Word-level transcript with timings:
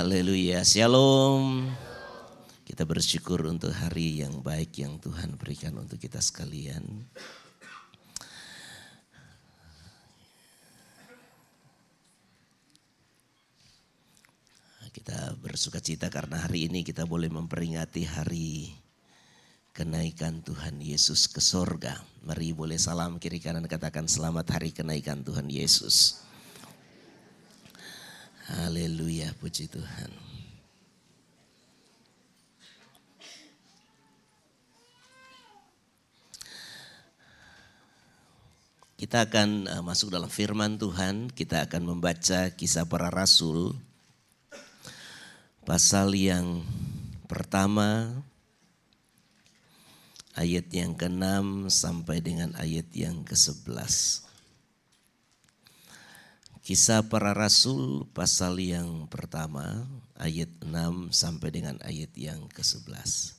Haleluya, 0.00 0.64
Shalom. 0.64 1.68
Kita 2.64 2.88
bersyukur 2.88 3.44
untuk 3.44 3.68
hari 3.68 4.24
yang 4.24 4.40
baik 4.40 4.80
yang 4.80 4.96
Tuhan 4.96 5.36
berikan 5.36 5.76
untuk 5.76 6.00
kita 6.00 6.24
sekalian. 6.24 7.04
Kita 14.88 15.36
bersuka 15.36 15.84
cita 15.84 16.08
karena 16.08 16.48
hari 16.48 16.72
ini 16.72 16.80
kita 16.80 17.04
boleh 17.04 17.28
memperingati 17.28 18.08
hari 18.08 18.72
kenaikan 19.76 20.40
Tuhan 20.40 20.80
Yesus 20.80 21.28
ke 21.28 21.44
sorga. 21.44 22.00
Mari 22.24 22.56
boleh 22.56 22.80
salam 22.80 23.20
kiri 23.20 23.36
kanan 23.36 23.68
katakan 23.68 24.08
selamat 24.08 24.48
hari 24.48 24.72
kenaikan 24.72 25.20
Tuhan 25.20 25.52
Yesus. 25.52 26.29
Haleluya, 28.50 29.30
puji 29.38 29.70
Tuhan. 29.70 30.10
Kita 38.98 39.22
akan 39.22 39.70
uh, 39.70 39.82
masuk 39.86 40.10
dalam 40.10 40.26
firman 40.26 40.74
Tuhan, 40.82 41.30
kita 41.30 41.62
akan 41.70 41.94
membaca 41.94 42.50
kisah 42.50 42.90
para 42.90 43.06
rasul. 43.06 43.78
Pasal 45.62 46.18
yang 46.18 46.66
pertama, 47.30 48.18
ayat 50.34 50.66
yang 50.74 50.98
ke-6 50.98 51.70
sampai 51.70 52.18
dengan 52.18 52.50
ayat 52.58 52.90
yang 52.98 53.22
ke-11. 53.22 54.29
Kisah 56.70 57.02
para 57.02 57.34
rasul 57.34 58.06
pasal 58.14 58.62
yang 58.62 59.10
pertama, 59.10 59.90
ayat 60.14 60.46
6 60.62 61.10
sampai 61.10 61.50
dengan 61.50 61.74
ayat 61.82 62.14
yang 62.14 62.46
ke-11. 62.46 63.34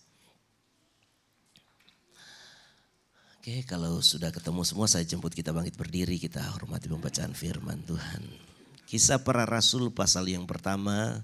Oke, 3.39 3.63
kalau 3.63 4.03
sudah 4.03 4.35
ketemu 4.35 4.67
semua 4.67 4.91
saya 4.91 5.07
jemput 5.07 5.31
kita 5.31 5.55
bangkit 5.55 5.79
berdiri, 5.79 6.19
kita 6.19 6.43
hormati 6.43 6.91
pembacaan 6.91 7.31
firman 7.31 7.79
Tuhan. 7.87 8.19
Kisah 8.91 9.23
para 9.23 9.47
rasul 9.47 9.95
pasal 9.95 10.27
yang 10.27 10.43
pertama 10.43 11.23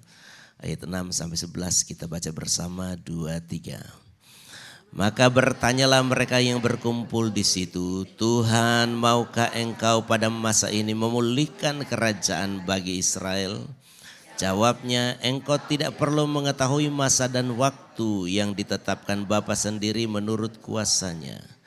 ayat 0.63 0.87
6 0.87 1.11
sampai 1.11 1.35
11 1.35 1.91
kita 1.91 2.07
baca 2.07 2.31
bersama 2.31 2.95
2 2.95 3.35
3. 3.35 4.06
Maka 4.95 5.27
bertanyalah 5.27 6.01
mereka 6.01 6.39
yang 6.39 6.63
berkumpul 6.63 7.29
di 7.29 7.43
situ, 7.43 8.07
Tuhan 8.17 8.95
maukah 8.95 9.51
engkau 9.53 10.07
pada 10.07 10.31
masa 10.31 10.71
ini 10.71 10.95
memulihkan 10.95 11.83
kerajaan 11.83 12.63
bagi 12.63 13.03
Israel? 13.03 13.67
Jawabnya, 14.39 15.19
engkau 15.21 15.59
tidak 15.59 15.99
perlu 15.99 16.25
mengetahui 16.25 16.87
masa 16.87 17.27
dan 17.27 17.53
waktu 17.59 18.31
yang 18.31 18.55
ditetapkan 18.55 19.27
Bapa 19.27 19.53
sendiri 19.53 20.05
menurut 20.05 20.61
kuasanya 20.61 21.57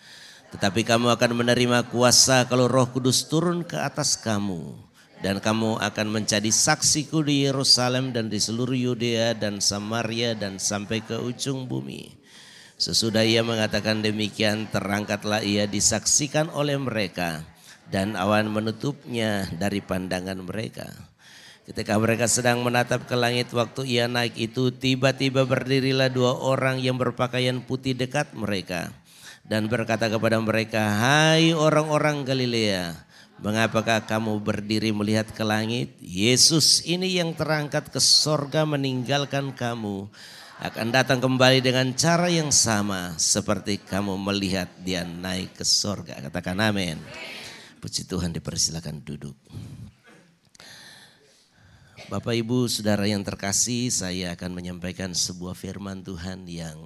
tetapi 0.51 0.83
kamu 0.83 1.15
akan 1.15 1.33
menerima 1.43 1.87
kuasa 1.95 2.47
kalau 2.51 2.67
roh 2.67 2.91
kudus 2.91 3.31
turun 3.31 3.63
ke 3.63 3.79
atas 3.79 4.19
kamu. 4.19 4.91
Dan 5.21 5.37
kamu 5.37 5.77
akan 5.85 6.07
menjadi 6.17 6.49
saksiku 6.49 7.21
di 7.21 7.45
Yerusalem 7.45 8.09
dan 8.09 8.33
di 8.33 8.41
seluruh 8.41 8.73
Yudea 8.73 9.37
dan 9.37 9.61
Samaria 9.61 10.33
dan 10.33 10.57
sampai 10.57 11.05
ke 11.05 11.21
ujung 11.21 11.69
bumi. 11.69 12.20
Sesudah 12.81 13.29
ia 13.29 13.45
mengatakan 13.45 14.01
demikian 14.01 14.65
terangkatlah 14.73 15.45
ia 15.45 15.69
disaksikan 15.69 16.49
oleh 16.49 16.81
mereka 16.81 17.45
dan 17.93 18.17
awan 18.17 18.49
menutupnya 18.49 19.45
dari 19.53 19.85
pandangan 19.85 20.41
mereka. 20.41 20.89
Ketika 21.69 22.01
mereka 22.01 22.25
sedang 22.25 22.65
menatap 22.65 23.05
ke 23.05 23.13
langit 23.21 23.53
waktu 23.53 23.85
ia 23.85 24.09
naik 24.09 24.33
itu 24.41 24.73
tiba-tiba 24.73 25.45
berdirilah 25.45 26.09
dua 26.09 26.33
orang 26.41 26.81
yang 26.81 26.97
berpakaian 26.97 27.61
putih 27.61 27.93
dekat 27.93 28.33
mereka 28.33 28.89
dan 29.45 29.69
berkata 29.69 30.09
kepada 30.09 30.41
mereka, 30.41 30.81
"Hai 30.81 31.53
orang-orang 31.53 32.25
Galilea, 32.25 32.97
mengapakah 33.45 34.09
kamu 34.09 34.41
berdiri 34.41 34.89
melihat 34.97 35.29
ke 35.29 35.45
langit? 35.45 35.93
Yesus 36.01 36.81
ini 36.89 37.13
yang 37.21 37.37
terangkat 37.37 37.93
ke 37.93 38.01
sorga 38.01 38.65
meninggalkan 38.65 39.53
kamu 39.53 40.09
akan 40.61 40.93
datang 40.93 41.19
kembali 41.25 41.65
dengan 41.65 41.97
cara 41.97 42.29
yang 42.29 42.53
sama 42.53 43.17
seperti 43.17 43.81
kamu 43.81 44.21
melihat 44.21 44.69
dia 44.85 45.03
naik 45.03 45.57
ke 45.57 45.65
sorga." 45.65 46.21
Katakan 46.21 46.61
amin. 46.61 47.01
Puji 47.81 48.05
Tuhan 48.05 48.37
dipersilakan 48.37 49.01
duduk. 49.01 49.37
Bapak 52.13 52.37
Ibu 52.37 52.69
Saudara 52.69 53.09
yang 53.09 53.25
terkasih, 53.25 53.89
saya 53.89 54.37
akan 54.37 54.53
menyampaikan 54.53 55.17
sebuah 55.17 55.57
firman 55.57 56.05
Tuhan 56.05 56.45
yang 56.45 56.77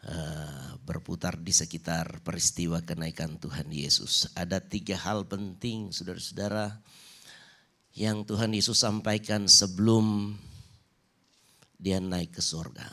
Eh, 0.00 0.70
berputar 0.88 1.36
di 1.36 1.52
sekitar 1.52 2.24
peristiwa 2.24 2.80
kenaikan 2.80 3.36
Tuhan 3.36 3.68
Yesus. 3.68 4.32
Ada 4.32 4.56
tiga 4.56 4.96
hal 4.96 5.28
penting 5.28 5.92
saudara-saudara 5.92 6.80
yang 7.92 8.24
Tuhan 8.24 8.56
Yesus 8.56 8.80
sampaikan 8.80 9.44
sebelum 9.44 10.32
dia 11.80 11.96
naik 11.96 12.36
ke 12.36 12.42
surga. 12.44 12.84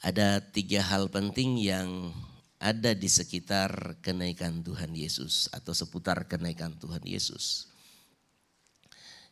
Ada 0.00 0.40
tiga 0.40 0.80
hal 0.80 1.12
penting 1.12 1.60
yang 1.60 2.16
ada 2.56 2.96
di 2.96 3.06
sekitar 3.06 4.00
kenaikan 4.00 4.64
Tuhan 4.64 4.96
Yesus 4.96 5.52
atau 5.52 5.76
seputar 5.76 6.24
kenaikan 6.24 6.72
Tuhan 6.80 7.04
Yesus. 7.04 7.68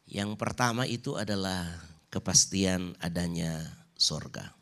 Yang 0.06 0.36
pertama 0.38 0.84
itu 0.84 1.16
adalah 1.16 1.66
kepastian 2.12 2.94
adanya 3.02 3.64
sorga. 3.96 4.54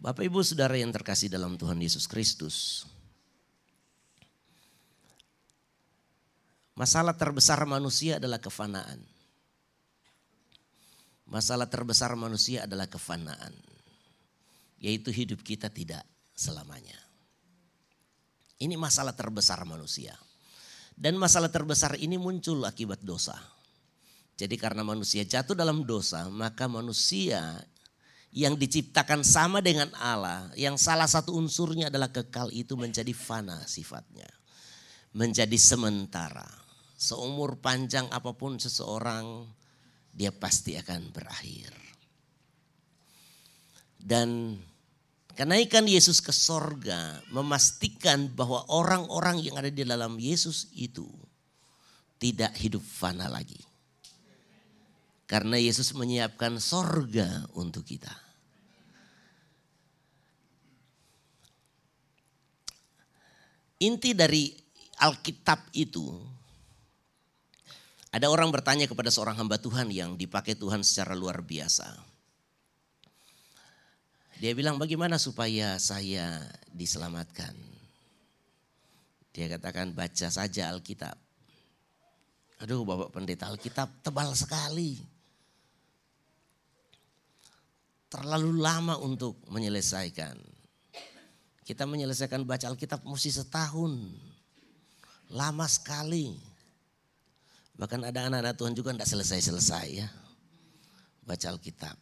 Bapak 0.00 0.24
Ibu 0.24 0.40
Saudara 0.44 0.76
yang 0.78 0.94
terkasih 0.94 1.32
dalam 1.32 1.56
Tuhan 1.58 1.80
Yesus 1.80 2.06
Kristus. 2.06 2.88
Masalah 6.78 7.12
terbesar 7.12 7.60
manusia 7.68 8.16
adalah 8.16 8.40
kefanaan. 8.40 9.19
Masalah 11.30 11.70
terbesar 11.70 12.10
manusia 12.18 12.66
adalah 12.66 12.90
kefanaan. 12.90 13.54
Yaitu 14.82 15.14
hidup 15.14 15.46
kita 15.46 15.70
tidak 15.70 16.02
selamanya. 16.34 16.98
Ini 18.58 18.74
masalah 18.74 19.14
terbesar 19.14 19.62
manusia. 19.62 20.18
Dan 20.98 21.16
masalah 21.16 21.48
terbesar 21.48 21.96
ini 21.96 22.18
muncul 22.18 22.66
akibat 22.66 23.00
dosa. 23.00 23.38
Jadi 24.36 24.56
karena 24.58 24.82
manusia 24.82 25.22
jatuh 25.22 25.54
dalam 25.54 25.86
dosa, 25.86 26.26
maka 26.28 26.66
manusia 26.66 27.60
yang 28.34 28.58
diciptakan 28.58 29.22
sama 29.22 29.62
dengan 29.62 29.90
Allah, 29.96 30.50
yang 30.58 30.74
salah 30.80 31.06
satu 31.06 31.36
unsurnya 31.36 31.92
adalah 31.92 32.10
kekal 32.10 32.50
itu 32.50 32.74
menjadi 32.74 33.12
fana 33.14 33.62
sifatnya. 33.70 34.28
Menjadi 35.14 35.56
sementara. 35.60 36.46
Seumur 37.00 37.60
panjang 37.60 38.08
apa 38.12 38.36
pun 38.36 38.60
seseorang, 38.60 39.48
dia 40.10 40.30
pasti 40.34 40.76
akan 40.76 41.10
berakhir. 41.14 41.72
Dan 44.00 44.56
kenaikan 45.36 45.84
Yesus 45.84 46.24
ke 46.24 46.32
sorga 46.32 47.20
memastikan 47.30 48.32
bahwa 48.32 48.64
orang-orang 48.72 49.44
yang 49.44 49.60
ada 49.60 49.68
di 49.68 49.84
dalam 49.84 50.16
Yesus 50.16 50.72
itu 50.72 51.06
tidak 52.20 52.52
hidup 52.56 52.84
fana 52.84 53.28
lagi 53.28 53.70
karena 55.30 55.54
Yesus 55.54 55.94
menyiapkan 55.94 56.58
sorga 56.58 57.46
untuk 57.54 57.86
kita. 57.86 58.10
Inti 63.80 64.10
dari 64.10 64.50
Alkitab 64.98 65.70
itu, 65.72 66.18
ada 68.10 68.26
orang 68.26 68.50
bertanya 68.50 68.90
kepada 68.90 69.06
seorang 69.06 69.38
hamba 69.38 69.54
Tuhan 69.54 69.86
yang 69.94 70.18
dipakai 70.18 70.58
Tuhan 70.58 70.82
secara 70.82 71.14
luar 71.14 71.38
biasa. 71.46 71.86
Dia 74.42 74.50
bilang 74.56 74.82
bagaimana 74.82 75.14
supaya 75.20 75.78
saya 75.78 76.42
diselamatkan. 76.74 77.54
Dia 79.30 79.46
katakan 79.46 79.94
baca 79.94 80.26
saja 80.26 80.74
Alkitab. 80.74 81.14
Aduh 82.60 82.82
Bapak 82.82 83.14
Pendeta 83.14 83.46
Alkitab 83.46 84.02
tebal 84.02 84.34
sekali 84.34 84.98
terlalu 88.10 88.58
lama 88.58 88.98
untuk 88.98 89.38
menyelesaikan. 89.46 90.34
Kita 91.62 91.86
menyelesaikan 91.86 92.42
baca 92.42 92.66
Alkitab 92.66 93.06
mesti 93.06 93.30
setahun. 93.30 93.94
Lama 95.30 95.70
sekali. 95.70 96.49
Bahkan 97.80 98.04
ada 98.04 98.28
anak-anak 98.28 98.60
Tuhan 98.60 98.76
juga 98.76 98.92
tidak 98.92 99.08
selesai-selesai 99.08 99.86
ya. 99.88 100.08
Baca 101.24 101.46
Alkitab. 101.48 101.96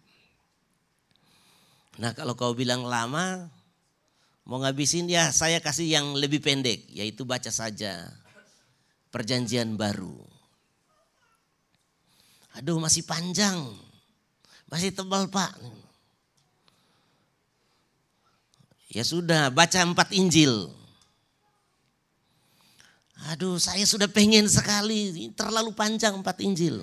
Nah 2.02 2.10
kalau 2.18 2.34
kau 2.34 2.50
bilang 2.50 2.82
lama, 2.82 3.46
mau 4.42 4.58
ngabisin 4.58 5.06
ya 5.06 5.30
saya 5.30 5.62
kasih 5.62 5.86
yang 5.86 6.18
lebih 6.18 6.42
pendek. 6.42 6.82
Yaitu 6.90 7.22
baca 7.22 7.54
saja 7.54 8.10
perjanjian 9.14 9.78
baru. 9.78 10.18
Aduh 12.58 12.82
masih 12.82 13.06
panjang. 13.06 13.62
Masih 14.66 14.90
tebal 14.90 15.30
pak. 15.30 15.54
Ya 18.90 19.06
sudah 19.06 19.54
baca 19.54 19.78
empat 19.78 20.10
Injil. 20.10 20.74
Aduh 23.28 23.60
saya 23.60 23.84
sudah 23.84 24.08
pengen 24.08 24.48
sekali. 24.48 25.12
Terlalu 25.36 25.76
panjang 25.76 26.16
empat 26.16 26.40
Injil. 26.40 26.80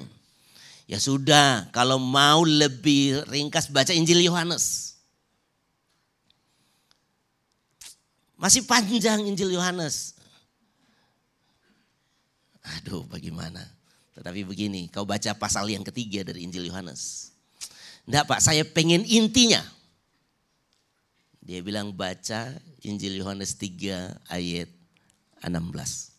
Ya 0.86 1.02
sudah 1.02 1.66
kalau 1.74 1.98
mau 1.98 2.46
lebih 2.46 3.26
ringkas 3.26 3.66
baca 3.66 3.90
Injil 3.90 4.22
Yohanes. 4.22 4.94
Masih 8.38 8.62
panjang 8.62 9.26
Injil 9.26 9.58
Yohanes. 9.58 10.14
Aduh 12.78 13.02
bagaimana. 13.10 13.66
Tetapi 14.14 14.46
begini, 14.46 14.88
kau 14.94 15.04
baca 15.04 15.34
pasal 15.34 15.66
yang 15.68 15.82
ketiga 15.82 16.30
dari 16.30 16.46
Injil 16.46 16.70
Yohanes. 16.70 17.34
Enggak 18.06 18.30
pak, 18.30 18.40
saya 18.40 18.62
pengen 18.62 19.02
intinya. 19.02 19.66
Dia 21.42 21.66
bilang 21.66 21.90
baca 21.90 22.54
Injil 22.86 23.18
Yohanes 23.18 23.58
3 23.58 24.30
ayat 24.30 24.70
16. 25.42 26.15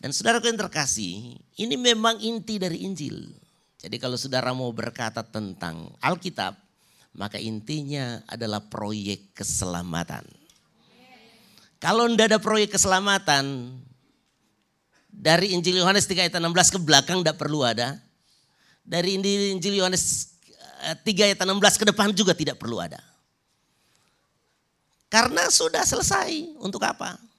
Dan 0.00 0.16
saudara 0.16 0.40
yang 0.40 0.56
terkasih, 0.56 1.36
ini 1.60 1.76
memang 1.76 2.16
inti 2.24 2.56
dari 2.56 2.88
Injil. 2.88 3.28
Jadi 3.76 4.00
kalau 4.00 4.16
saudara 4.16 4.56
mau 4.56 4.72
berkata 4.72 5.20
tentang 5.20 5.92
Alkitab, 6.00 6.56
maka 7.12 7.36
intinya 7.36 8.24
adalah 8.24 8.64
proyek 8.64 9.36
keselamatan. 9.36 10.24
Kalau 11.80 12.08
tidak 12.08 12.32
ada 12.32 12.40
proyek 12.40 12.76
keselamatan, 12.76 13.76
dari 15.08 15.52
Injil 15.52 15.84
Yohanes 15.84 16.08
3 16.08 16.28
ayat 16.28 16.34
16 16.40 16.76
ke 16.76 16.78
belakang 16.80 17.20
tidak 17.20 17.36
perlu 17.36 17.60
ada. 17.60 18.00
Dari 18.80 19.20
Injil 19.20 19.76
Yohanes 19.76 20.32
3 21.04 21.04
eh, 21.04 21.24
ayat 21.28 21.40
16 21.44 21.80
ke 21.80 21.84
depan 21.84 22.08
juga 22.16 22.32
tidak 22.32 22.56
perlu 22.56 22.80
ada. 22.80 23.04
Karena 25.12 25.50
sudah 25.52 25.84
selesai. 25.84 26.56
Untuk 26.62 26.80
apa? 26.86 27.29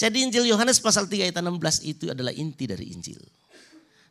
Jadi 0.00 0.24
Injil 0.24 0.48
Yohanes 0.48 0.80
pasal 0.80 1.04
3 1.04 1.28
ayat 1.28 1.36
16 1.44 1.84
itu 1.84 2.08
adalah 2.08 2.32
inti 2.32 2.64
dari 2.64 2.88
Injil. 2.88 3.20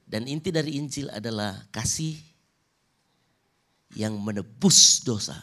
Dan 0.05 0.29
inti 0.29 0.53
dari 0.53 0.77
Injil 0.77 1.09
adalah 1.09 1.65
kasih 1.73 2.13
yang 3.97 4.13
menebus 4.21 5.01
dosa 5.01 5.33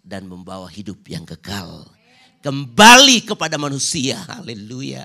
dan 0.00 0.24
membawa 0.24 0.72
hidup 0.72 1.04
yang 1.04 1.28
kekal 1.28 1.84
kembali 2.40 3.28
kepada 3.28 3.60
manusia. 3.60 4.24
Haleluya. 4.24 5.04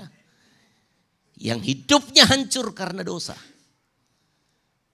Yang 1.36 1.60
hidupnya 1.76 2.24
hancur 2.24 2.72
karena 2.72 3.04
dosa. 3.04 3.36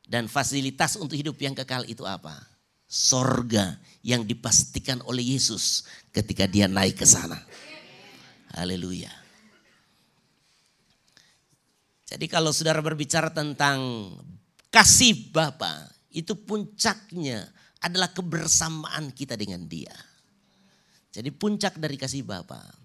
Dan 0.02 0.26
fasilitas 0.26 0.98
untuk 0.98 1.14
hidup 1.14 1.38
yang 1.38 1.54
kekal 1.54 1.86
itu 1.86 2.02
apa? 2.02 2.42
Sorga 2.90 3.78
yang 4.02 4.26
dipastikan 4.26 4.98
oleh 5.06 5.38
Yesus 5.38 5.86
ketika 6.10 6.50
dia 6.50 6.66
naik 6.66 6.98
ke 6.98 7.06
sana. 7.06 7.38
Haleluya. 8.52 9.10
Jadi 12.06 12.28
kalau 12.28 12.52
saudara 12.52 12.84
berbicara 12.84 13.32
tentang 13.32 14.12
kasih 14.68 15.32
Bapa, 15.32 15.88
itu 16.12 16.36
puncaknya 16.36 17.48
adalah 17.80 18.12
kebersamaan 18.12 19.10
kita 19.16 19.32
dengan 19.34 19.64
dia. 19.64 19.96
Jadi 21.12 21.32
puncak 21.32 21.80
dari 21.80 21.96
kasih 21.96 22.24
Bapa 22.24 22.82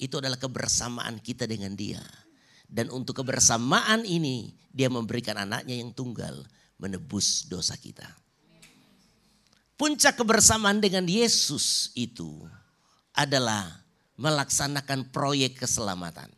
itu 0.00 0.16
adalah 0.16 0.40
kebersamaan 0.40 1.20
kita 1.20 1.44
dengan 1.44 1.76
Dia. 1.76 2.00
Dan 2.64 2.88
untuk 2.90 3.20
kebersamaan 3.20 4.08
ini 4.08 4.56
Dia 4.72 4.88
memberikan 4.88 5.36
anaknya 5.36 5.76
yang 5.76 5.92
tunggal 5.92 6.40
menebus 6.80 7.44
dosa 7.46 7.76
kita. 7.76 8.08
Puncak 9.76 10.16
kebersamaan 10.16 10.80
dengan 10.80 11.04
Yesus 11.04 11.92
itu 11.96 12.44
adalah 13.16 13.79
melaksanakan 14.20 15.08
proyek 15.08 15.64
keselamatan. 15.64 16.28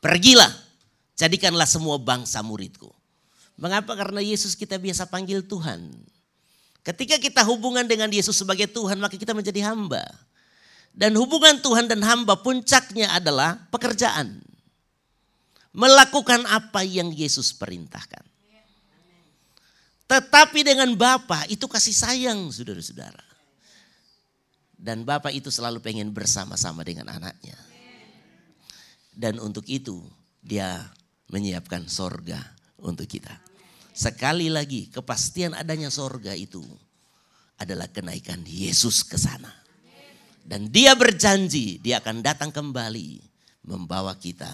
Pergilah, 0.00 0.50
jadikanlah 1.14 1.68
semua 1.68 2.00
bangsa 2.00 2.40
muridku. 2.40 2.88
Mengapa? 3.60 3.92
Karena 3.92 4.24
Yesus 4.24 4.56
kita 4.56 4.80
biasa 4.80 5.04
panggil 5.06 5.44
Tuhan. 5.44 5.92
Ketika 6.82 7.20
kita 7.20 7.44
hubungan 7.46 7.86
dengan 7.86 8.10
Yesus 8.10 8.34
sebagai 8.34 8.66
Tuhan, 8.66 8.98
maka 8.98 9.14
kita 9.14 9.36
menjadi 9.36 9.70
hamba. 9.70 10.02
Dan 10.90 11.14
hubungan 11.20 11.60
Tuhan 11.60 11.86
dan 11.86 12.02
hamba 12.02 12.40
puncaknya 12.40 13.14
adalah 13.14 13.60
pekerjaan. 13.70 14.42
Melakukan 15.70 16.42
apa 16.48 16.82
yang 16.82 17.12
Yesus 17.14 17.54
perintahkan. 17.54 18.24
Tetapi 20.10 20.60
dengan 20.60 20.92
Bapa 20.92 21.48
itu 21.48 21.64
kasih 21.64 21.96
sayang 21.96 22.52
saudara-saudara. 22.52 23.31
Dan 24.82 25.06
Bapa 25.06 25.30
itu 25.30 25.46
selalu 25.46 25.78
pengen 25.78 26.10
bersama-sama 26.10 26.82
dengan 26.82 27.06
anaknya. 27.06 27.54
Dan 29.14 29.38
untuk 29.38 29.62
itu 29.70 30.02
dia 30.42 30.90
menyiapkan 31.30 31.86
sorga 31.86 32.42
untuk 32.82 33.06
kita. 33.06 33.30
Sekali 33.94 34.50
lagi 34.50 34.90
kepastian 34.90 35.54
adanya 35.54 35.86
sorga 35.86 36.34
itu 36.34 36.66
adalah 37.62 37.86
kenaikan 37.94 38.42
Yesus 38.42 39.06
ke 39.06 39.14
sana. 39.14 39.54
Dan 40.42 40.74
dia 40.74 40.98
berjanji 40.98 41.78
dia 41.78 42.02
akan 42.02 42.18
datang 42.18 42.50
kembali 42.50 43.22
membawa 43.62 44.18
kita 44.18 44.50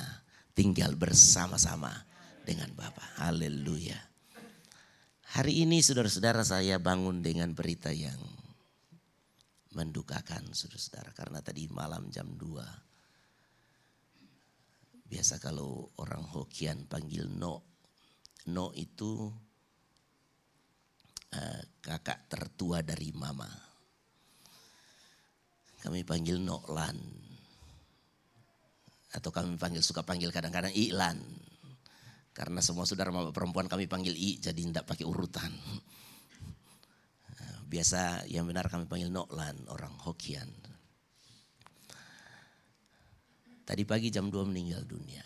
tinggal 0.52 0.92
bersama-sama 0.92 2.04
dengan 2.44 2.68
Bapa. 2.76 3.00
Haleluya. 3.24 3.96
Hari 5.32 5.64
ini 5.64 5.80
saudara-saudara 5.80 6.44
saya 6.44 6.76
bangun 6.76 7.24
dengan 7.24 7.56
berita 7.56 7.88
yang 7.88 8.37
mendukakan 9.76 10.54
saudara-saudara. 10.54 11.12
Karena 11.12 11.42
tadi 11.44 11.68
malam 11.68 12.08
jam 12.08 12.36
2. 12.36 15.08
Biasa 15.08 15.40
kalau 15.40 15.88
orang 16.00 16.24
Hokian 16.28 16.84
panggil 16.84 17.28
no 17.28 17.68
No 18.48 18.72
itu 18.72 19.28
uh, 21.36 21.62
kakak 21.84 22.32
tertua 22.32 22.80
dari 22.80 23.12
mama. 23.12 23.48
Kami 25.84 26.00
panggil 26.02 26.40
Noklan. 26.40 26.96
Atau 29.12 29.32
kami 29.32 29.56
panggil 29.60 29.84
suka 29.84 30.00
panggil 30.00 30.32
kadang-kadang 30.32 30.72
Iklan. 30.72 31.20
Karena 32.32 32.64
semua 32.64 32.88
saudara 32.88 33.12
mama 33.12 33.34
perempuan 33.34 33.68
kami 33.68 33.84
panggil 33.84 34.16
I 34.16 34.40
jadi 34.40 34.56
tidak 34.56 34.88
pakai 34.88 35.04
urutan. 35.04 35.52
Biasa 37.68 38.24
yang 38.32 38.48
benar 38.48 38.72
kami 38.72 38.88
panggil 38.88 39.12
Noklan, 39.12 39.68
orang 39.68 39.92
Hokian. 40.00 40.48
Tadi 43.68 43.84
pagi 43.84 44.08
jam 44.08 44.32
2 44.32 44.48
meninggal 44.48 44.88
dunia. 44.88 45.20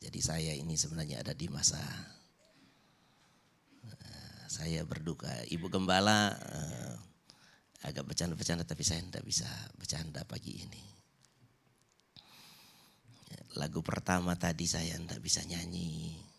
Jadi 0.00 0.20
saya 0.24 0.56
ini 0.56 0.72
sebenarnya 0.74 1.20
ada 1.20 1.36
di 1.36 1.46
masa 1.52 1.78
uh, 3.84 4.42
saya 4.48 4.80
berduka. 4.88 5.28
Ibu 5.52 5.68
Gembala 5.68 6.32
uh, 6.32 6.96
agak 7.84 8.08
bercanda-bercanda 8.08 8.64
tapi 8.64 8.80
saya 8.80 9.04
tidak 9.04 9.28
bisa 9.28 9.46
bercanda 9.76 10.24
pagi 10.24 10.64
ini. 10.64 10.84
Lagu 13.60 13.84
pertama 13.84 14.32
tadi 14.32 14.64
saya 14.64 14.96
tidak 14.96 15.20
bisa 15.20 15.44
nyanyi. 15.44 16.31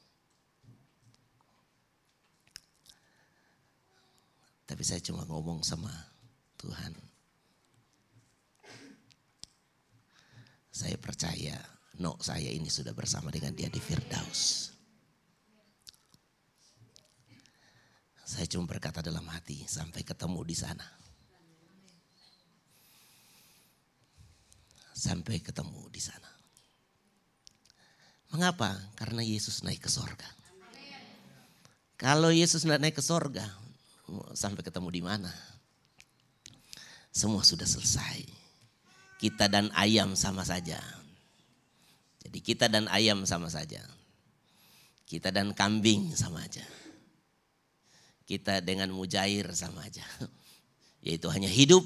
Tapi 4.64 4.84
saya 4.84 5.04
cuma 5.04 5.28
ngomong 5.28 5.62
sama 5.62 5.92
Tuhan. 6.56 6.96
Saya 10.74 10.98
percaya 10.98 11.60
no 12.02 12.18
saya 12.18 12.50
ini 12.50 12.72
sudah 12.72 12.96
bersama 12.98 13.30
dengan 13.30 13.54
dia 13.54 13.70
di 13.70 13.78
Firdaus. 13.78 14.74
Saya 18.24 18.50
cuma 18.50 18.66
berkata 18.66 19.04
dalam 19.04 19.28
hati 19.30 19.62
sampai 19.70 20.02
ketemu 20.02 20.42
di 20.42 20.56
sana. 20.58 20.88
Sampai 24.96 25.44
ketemu 25.44 25.86
di 25.92 26.02
sana. 26.02 26.32
Mengapa? 28.34 28.74
Karena 28.98 29.22
Yesus 29.22 29.62
naik 29.62 29.86
ke 29.86 29.92
sorga. 29.94 30.26
Kalau 31.94 32.34
Yesus 32.34 32.66
naik 32.66 32.98
ke 32.98 33.04
sorga, 33.06 33.46
sampai 34.34 34.62
ketemu 34.66 34.90
di 34.92 35.02
mana? 35.04 35.32
Semua 37.14 37.46
sudah 37.46 37.68
selesai. 37.70 38.26
Kita 39.22 39.48
dan 39.48 39.70
ayam 39.78 40.18
sama 40.18 40.44
saja. 40.44 40.82
Jadi 42.24 42.40
kita 42.42 42.66
dan 42.68 42.90
ayam 42.90 43.24
sama 43.24 43.48
saja. 43.48 43.80
Kita 45.06 45.30
dan 45.30 45.54
kambing 45.54 46.16
sama 46.18 46.42
aja. 46.42 46.66
Kita 48.26 48.64
dengan 48.66 48.90
mujair 48.90 49.52
sama 49.54 49.86
aja. 49.86 50.04
Yaitu 51.06 51.28
hanya 51.30 51.52
hidup, 51.52 51.84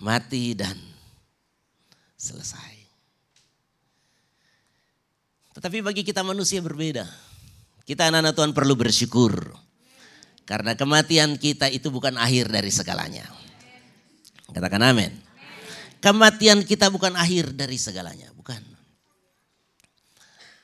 mati 0.00 0.54
dan 0.54 0.78
selesai. 2.16 2.78
Tetapi 5.58 5.82
bagi 5.82 6.06
kita 6.06 6.22
manusia 6.22 6.62
berbeda. 6.62 7.04
Kita 7.82 8.06
anak-anak 8.06 8.32
Tuhan 8.38 8.52
perlu 8.54 8.78
bersyukur. 8.78 9.67
Karena 10.48 10.72
kematian 10.72 11.36
kita 11.36 11.68
itu 11.68 11.92
bukan 11.92 12.16
akhir 12.16 12.48
dari 12.48 12.72
segalanya. 12.72 13.28
Katakan 14.48 14.80
amin. 14.80 15.12
Kematian 16.00 16.64
kita 16.64 16.88
bukan 16.88 17.12
akhir 17.20 17.52
dari 17.52 17.76
segalanya, 17.76 18.32
bukan. 18.32 18.64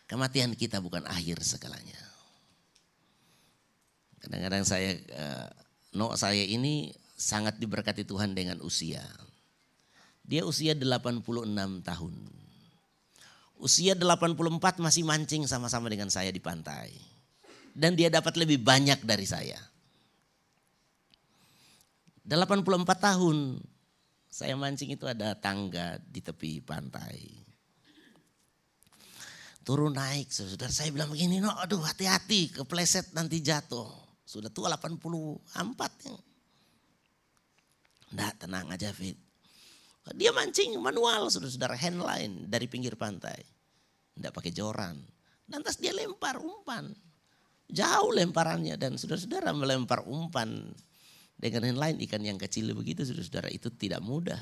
Kematian 0.09 0.57
kita 0.57 0.81
bukan 0.81 1.05
akhir 1.05 1.45
segalanya. 1.45 2.01
Kadang-kadang 4.25 4.65
saya, 4.65 4.97
uh, 5.21 5.53
no 5.93 6.17
saya 6.17 6.41
ini 6.41 6.97
sangat 7.13 7.61
diberkati 7.61 8.09
Tuhan 8.09 8.33
dengan 8.33 8.65
usia. 8.65 9.05
Dia 10.25 10.49
usia 10.49 10.73
86 10.73 11.21
tahun. 11.85 12.15
Usia 13.61 13.93
84 13.93 14.81
masih 14.81 15.05
mancing 15.05 15.45
sama-sama 15.45 15.93
dengan 15.93 16.09
saya 16.09 16.33
di 16.33 16.41
pantai. 16.41 16.89
Dan 17.77 18.01
dia 18.01 18.09
dapat 18.09 18.33
lebih 18.41 18.65
banyak 18.65 19.05
dari 19.05 19.29
saya. 19.29 19.74
84 22.25 22.65
tahun 22.99 23.61
saya 24.35 24.59
mancing 24.59 24.91
itu 24.99 25.07
ada 25.07 25.39
tangga 25.39 25.95
di 26.03 26.19
tepi 26.19 26.59
pantai. 26.59 27.23
Turun 29.63 29.95
naik, 29.95 30.27
saudara 30.29 30.75
saya 30.75 30.91
bilang 30.91 31.15
begini, 31.15 31.39
no 31.39 31.55
aduh 31.55 31.79
hati-hati 31.79 32.51
kepleset 32.51 33.15
nanti 33.15 33.39
jatuh. 33.39 33.87
Sudah 34.27 34.51
tua 34.51 34.75
84 34.75 35.07
yang. 36.03 36.19
Nggak 38.11 38.33
tenang 38.43 38.67
aja 38.75 38.91
Fit. 38.91 39.15
Dia 40.19 40.35
mancing 40.35 40.75
manual 40.83 41.31
saudara-saudara 41.31 41.79
handline 41.79 42.51
dari 42.51 42.67
pinggir 42.67 42.99
pantai. 42.99 43.39
Nggak 44.19 44.35
pakai 44.35 44.51
joran. 44.51 44.99
Lantas 45.47 45.79
dia 45.79 45.95
lempar 45.95 46.43
umpan. 46.43 46.91
Jauh 47.71 48.11
lemparannya 48.11 48.75
dan 48.77 48.99
saudara-saudara 48.99 49.55
melempar 49.55 50.03
umpan 50.05 50.75
dengan 51.35 51.67
yang 51.67 51.79
lain 51.79 51.97
ikan 52.09 52.23
yang 52.23 52.39
kecil 52.39 52.71
begitu 52.73 53.05
saudara-saudara 53.05 53.51
itu 53.51 53.69
tidak 53.75 54.01
mudah. 54.01 54.39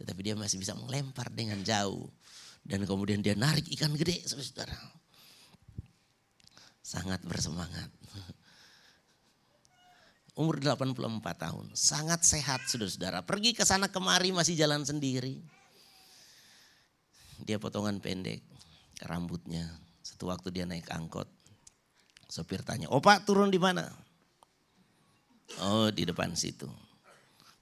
Tetapi 0.00 0.20
dia 0.24 0.34
masih 0.34 0.56
bisa 0.56 0.72
melempar 0.72 1.28
dengan 1.28 1.60
jauh. 1.60 2.08
Dan 2.64 2.88
kemudian 2.88 3.20
dia 3.20 3.36
narik 3.36 3.68
ikan 3.76 3.92
gede 3.96 4.24
saudara-saudara. 4.24 4.76
Sangat 6.80 7.20
bersemangat. 7.22 7.92
Umur 10.40 10.56
84 10.56 10.96
tahun. 11.36 11.66
Sangat 11.76 12.24
sehat 12.24 12.64
saudara-saudara. 12.64 13.20
Pergi 13.22 13.52
ke 13.52 13.62
sana 13.68 13.92
kemari 13.92 14.32
masih 14.32 14.56
jalan 14.56 14.82
sendiri. 14.82 15.36
Dia 17.44 17.60
potongan 17.60 18.00
pendek 18.00 18.40
rambutnya. 19.04 19.68
Satu 20.00 20.32
waktu 20.32 20.48
dia 20.52 20.64
naik 20.64 20.88
angkot. 20.88 21.28
Sopir 22.30 22.62
tanya, 22.62 22.86
opa 22.88 23.20
turun 23.26 23.50
di 23.50 23.58
mana? 23.58 23.90
Oh 25.58 25.90
di 25.90 26.06
depan 26.06 26.38
situ. 26.38 26.70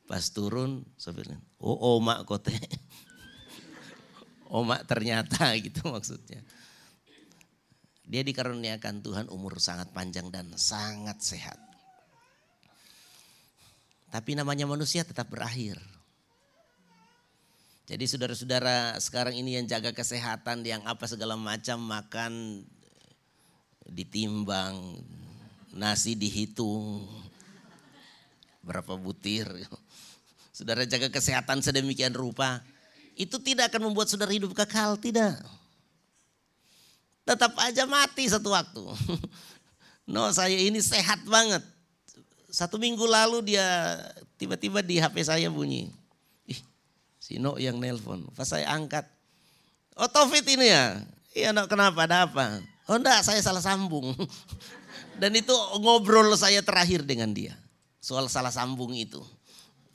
Pas 0.04 0.24
turun 0.32 0.84
sopirnya, 1.00 1.40
oh 1.60 1.96
oma 1.96 2.24
kote. 2.28 2.52
oma 4.56 4.80
ternyata 4.84 5.52
gitu 5.64 5.88
maksudnya. 5.88 6.44
Dia 8.08 8.24
dikaruniakan 8.24 9.04
Tuhan 9.04 9.26
umur 9.28 9.60
sangat 9.60 9.92
panjang 9.92 10.32
dan 10.32 10.48
sangat 10.56 11.20
sehat. 11.20 11.60
Tapi 14.08 14.32
namanya 14.32 14.64
manusia 14.64 15.04
tetap 15.04 15.28
berakhir. 15.28 15.76
Jadi 17.88 18.04
saudara-saudara 18.04 18.96
sekarang 19.00 19.36
ini 19.36 19.60
yang 19.60 19.68
jaga 19.68 19.92
kesehatan, 19.92 20.64
yang 20.64 20.84
apa 20.88 21.04
segala 21.04 21.36
macam 21.36 21.80
makan 21.84 22.64
ditimbang, 23.88 25.00
nasi 25.72 26.12
dihitung, 26.16 27.04
berapa 28.68 28.92
butir. 29.00 29.48
Saudara 30.56 30.84
jaga 30.84 31.08
kesehatan 31.08 31.64
sedemikian 31.64 32.12
rupa. 32.12 32.60
Itu 33.16 33.40
tidak 33.40 33.74
akan 33.74 33.90
membuat 33.90 34.06
saudara 34.06 34.30
hidup 34.30 34.54
kekal, 34.54 34.94
tidak. 34.94 35.34
Tetap 37.26 37.50
aja 37.58 37.82
mati 37.88 38.28
satu 38.28 38.52
waktu. 38.52 38.84
No 40.08 40.24
saya 40.32 40.56
ini 40.56 40.80
sehat 40.80 41.20
banget. 41.28 41.60
Satu 42.48 42.80
minggu 42.80 43.04
lalu 43.04 43.52
dia 43.52 44.00
tiba-tiba 44.40 44.80
di 44.80 44.96
HP 44.96 45.20
saya 45.20 45.52
bunyi. 45.52 45.92
Ih, 46.48 46.56
si 47.20 47.36
No 47.36 47.60
yang 47.60 47.76
nelpon. 47.76 48.24
Pas 48.32 48.48
saya 48.48 48.72
angkat. 48.72 49.04
Oh 50.00 50.08
Taufik 50.08 50.48
ini 50.48 50.72
ya? 50.72 51.04
Iya 51.36 51.52
no 51.52 51.68
kenapa 51.68 52.08
ada 52.08 52.24
apa? 52.24 52.56
Oh 52.88 52.96
enggak 52.96 53.20
saya 53.20 53.36
salah 53.44 53.60
sambung. 53.60 54.16
Dan 55.20 55.36
itu 55.36 55.52
ngobrol 55.76 56.32
saya 56.40 56.64
terakhir 56.64 57.04
dengan 57.04 57.28
dia 57.36 57.52
soal 57.98 58.30
salah 58.30 58.54
sambung 58.54 58.94
itu. 58.94 59.20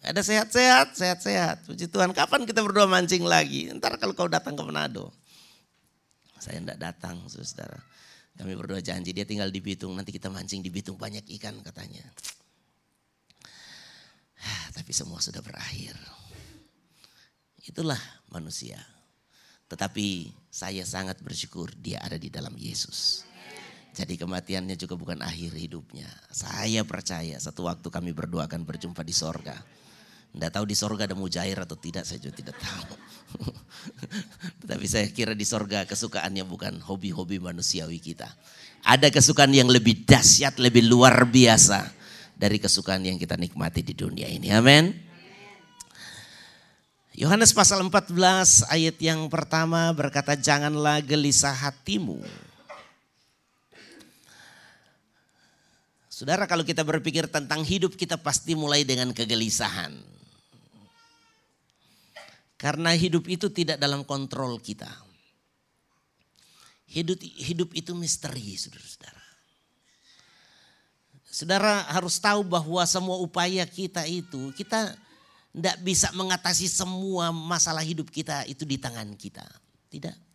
Ada 0.04 0.20
sehat-sehat, 0.20 1.00
sehat-sehat. 1.00 1.58
Puji 1.64 1.88
Tuhan, 1.88 2.12
kapan 2.12 2.44
kita 2.44 2.60
berdua 2.60 2.84
mancing 2.84 3.24
lagi? 3.24 3.72
Ntar 3.72 3.96
kalau 3.96 4.12
kau 4.12 4.28
datang 4.28 4.52
ke 4.52 4.64
Manado. 4.64 5.16
Saya 6.44 6.60
tidak 6.60 6.76
datang, 6.76 7.24
saudara. 7.32 7.80
Kami 8.36 8.52
berdua 8.60 8.84
janji, 8.84 9.16
dia 9.16 9.24
tinggal 9.24 9.48
di 9.48 9.64
Bitung. 9.64 9.96
Nanti 9.96 10.12
kita 10.12 10.28
mancing 10.28 10.60
di 10.60 10.68
Bitung, 10.68 11.00
banyak 11.00 11.24
ikan 11.40 11.56
katanya. 11.64 12.04
Tapi 14.76 14.92
semua 14.92 15.24
sudah 15.24 15.40
berakhir. 15.40 15.96
Itulah 17.64 18.00
manusia. 18.28 18.76
Tetapi 19.72 20.36
saya 20.52 20.84
sangat 20.84 21.24
bersyukur 21.24 21.72
dia 21.80 22.04
ada 22.04 22.20
di 22.20 22.28
dalam 22.28 22.52
Yesus. 22.60 23.24
Jadi 23.94 24.18
kematiannya 24.18 24.74
juga 24.74 24.98
bukan 24.98 25.22
akhir 25.22 25.54
hidupnya. 25.54 26.10
Saya 26.34 26.82
percaya 26.82 27.38
satu 27.38 27.70
waktu 27.70 27.86
kami 27.94 28.10
berdua 28.10 28.50
akan 28.50 28.66
berjumpa 28.66 29.06
di 29.06 29.14
sorga. 29.14 29.54
Tidak 30.34 30.50
tahu 30.50 30.66
di 30.66 30.74
sorga 30.74 31.06
ada 31.06 31.14
mujair 31.14 31.62
atau 31.62 31.78
tidak, 31.78 32.10
saya 32.10 32.18
juga 32.18 32.34
tidak 32.34 32.58
tahu. 32.58 32.98
Tapi 34.70 34.86
saya 34.90 35.06
kira 35.14 35.38
di 35.38 35.46
sorga 35.46 35.86
kesukaannya 35.86 36.42
bukan 36.42 36.82
hobi-hobi 36.82 37.38
manusiawi 37.38 38.02
kita. 38.02 38.26
Ada 38.82 39.14
kesukaan 39.14 39.54
yang 39.54 39.70
lebih 39.70 40.10
dahsyat, 40.10 40.58
lebih 40.58 40.90
luar 40.90 41.30
biasa 41.30 41.86
dari 42.34 42.58
kesukaan 42.58 43.06
yang 43.06 43.22
kita 43.22 43.38
nikmati 43.38 43.86
di 43.86 43.94
dunia 43.94 44.26
ini. 44.26 44.50
Amin. 44.50 44.90
Yohanes 47.14 47.54
pasal 47.54 47.78
14 47.86 48.74
ayat 48.74 48.98
yang 48.98 49.30
pertama 49.30 49.94
berkata 49.94 50.34
janganlah 50.34 50.98
gelisah 51.06 51.54
hatimu 51.54 52.26
Saudara 56.14 56.46
kalau 56.46 56.62
kita 56.62 56.86
berpikir 56.86 57.26
tentang 57.26 57.66
hidup 57.66 57.98
kita 57.98 58.22
pasti 58.22 58.54
mulai 58.54 58.86
dengan 58.86 59.10
kegelisahan. 59.18 59.98
Karena 62.54 62.94
hidup 62.94 63.26
itu 63.26 63.50
tidak 63.50 63.82
dalam 63.82 64.06
kontrol 64.06 64.62
kita. 64.62 64.86
Hidup, 66.86 67.18
hidup 67.18 67.74
itu 67.74 67.98
misteri 67.98 68.54
saudara-saudara. 68.54 69.26
Saudara 71.34 71.74
harus 71.90 72.22
tahu 72.22 72.46
bahwa 72.46 72.86
semua 72.86 73.18
upaya 73.18 73.66
kita 73.66 74.06
itu, 74.06 74.54
kita 74.54 74.94
tidak 75.50 75.78
bisa 75.82 76.14
mengatasi 76.14 76.70
semua 76.70 77.34
masalah 77.34 77.82
hidup 77.82 78.14
kita 78.14 78.46
itu 78.46 78.70
di 78.70 78.78
tangan 78.78 79.18
kita. 79.18 79.50
Tidak. 79.90 80.33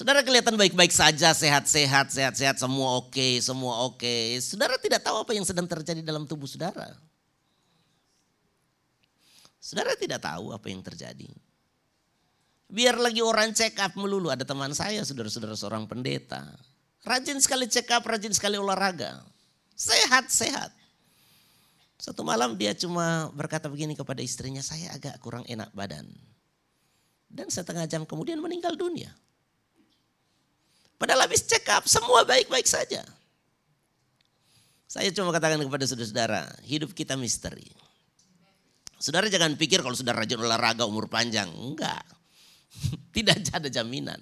Saudara 0.00 0.24
kelihatan 0.24 0.56
baik-baik 0.56 0.96
saja, 0.96 1.28
sehat-sehat, 1.36 2.08
sehat-sehat, 2.08 2.56
semua 2.56 3.04
oke, 3.04 3.12
okay, 3.12 3.36
semua 3.36 3.84
oke. 3.84 4.00
Okay. 4.00 4.40
Saudara 4.40 4.80
tidak 4.80 5.04
tahu 5.04 5.20
apa 5.20 5.36
yang 5.36 5.44
sedang 5.44 5.68
terjadi 5.68 6.00
dalam 6.00 6.24
tubuh 6.24 6.48
saudara. 6.48 6.96
Saudara 9.60 9.92
tidak 10.00 10.24
tahu 10.24 10.56
apa 10.56 10.72
yang 10.72 10.80
terjadi. 10.80 11.28
Biar 12.72 12.96
lagi 12.96 13.20
orang 13.20 13.52
check 13.52 13.76
up 13.76 13.92
melulu. 13.92 14.32
Ada 14.32 14.48
teman 14.48 14.72
saya, 14.72 15.04
saudara-saudara 15.04 15.52
seorang 15.52 15.84
pendeta. 15.84 16.48
Rajin 17.04 17.36
sekali 17.36 17.68
check 17.68 17.92
up, 17.92 18.00
rajin 18.08 18.32
sekali 18.32 18.56
olahraga. 18.56 19.20
Sehat-sehat. 19.76 20.72
Satu 22.00 22.24
malam 22.24 22.56
dia 22.56 22.72
cuma 22.72 23.28
berkata 23.36 23.68
begini 23.68 23.92
kepada 23.92 24.24
istrinya, 24.24 24.64
saya 24.64 24.96
agak 24.96 25.20
kurang 25.20 25.44
enak 25.44 25.68
badan. 25.76 26.08
Dan 27.28 27.52
setengah 27.52 27.84
jam 27.84 28.08
kemudian 28.08 28.40
meninggal 28.40 28.80
dunia. 28.80 29.12
Padahal 31.00 31.24
habis 31.24 31.48
check 31.48 31.64
up 31.72 31.88
semua 31.88 32.28
baik-baik 32.28 32.68
saja. 32.68 33.00
Saya 34.84 35.08
cuma 35.16 35.32
katakan 35.32 35.56
kepada 35.56 35.88
saudara-saudara, 35.88 36.44
hidup 36.68 36.92
kita 36.92 37.16
misteri. 37.16 37.64
Saudara 39.00 39.32
jangan 39.32 39.56
pikir 39.56 39.80
kalau 39.80 39.96
sudah 39.96 40.12
rajin 40.12 40.36
olahraga 40.36 40.84
umur 40.84 41.08
panjang. 41.08 41.48
Enggak. 41.48 42.04
Tidak 43.16 43.48
ada 43.48 43.72
jaminan. 43.72 44.20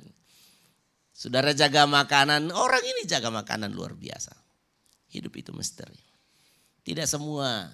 Saudara 1.10 1.50
jaga 1.50 1.82
makanan, 1.90 2.54
orang 2.54 2.84
ini 2.86 3.02
jaga 3.10 3.26
makanan 3.26 3.74
luar 3.74 3.98
biasa. 3.98 4.30
Hidup 5.10 5.34
itu 5.34 5.50
misteri. 5.50 5.98
Tidak 6.86 7.10
semua 7.10 7.66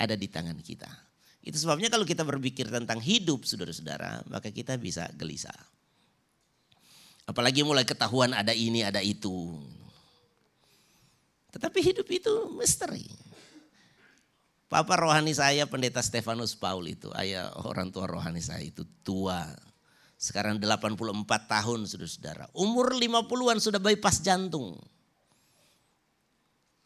ada 0.00 0.14
di 0.16 0.32
tangan 0.32 0.56
kita. 0.64 0.88
Itu 1.44 1.60
sebabnya 1.60 1.92
kalau 1.92 2.08
kita 2.08 2.24
berpikir 2.24 2.72
tentang 2.72 3.04
hidup 3.04 3.44
saudara-saudara, 3.44 4.24
maka 4.32 4.48
kita 4.48 4.80
bisa 4.80 5.12
gelisah. 5.12 5.52
Apalagi 7.28 7.64
mulai 7.64 7.84
ketahuan 7.84 8.32
ada 8.32 8.54
ini, 8.54 8.84
ada 8.84 9.00
itu. 9.04 9.58
Tetapi 11.50 11.78
hidup 11.82 12.06
itu 12.10 12.32
misteri. 12.54 13.06
Papa 14.70 14.94
rohani 14.94 15.34
saya 15.34 15.66
pendeta 15.66 15.98
Stefanus 15.98 16.54
Paul 16.54 16.86
itu, 16.86 17.10
ayah 17.18 17.50
orang 17.66 17.90
tua 17.90 18.06
rohani 18.06 18.38
saya 18.38 18.62
itu 18.62 18.86
tua. 19.02 19.50
Sekarang 20.14 20.62
84 20.62 21.26
tahun 21.26 21.90
saudara-saudara. 21.90 22.46
Umur 22.54 22.94
50-an 22.94 23.58
sudah 23.58 23.82
bypass 23.82 24.22
jantung. 24.22 24.78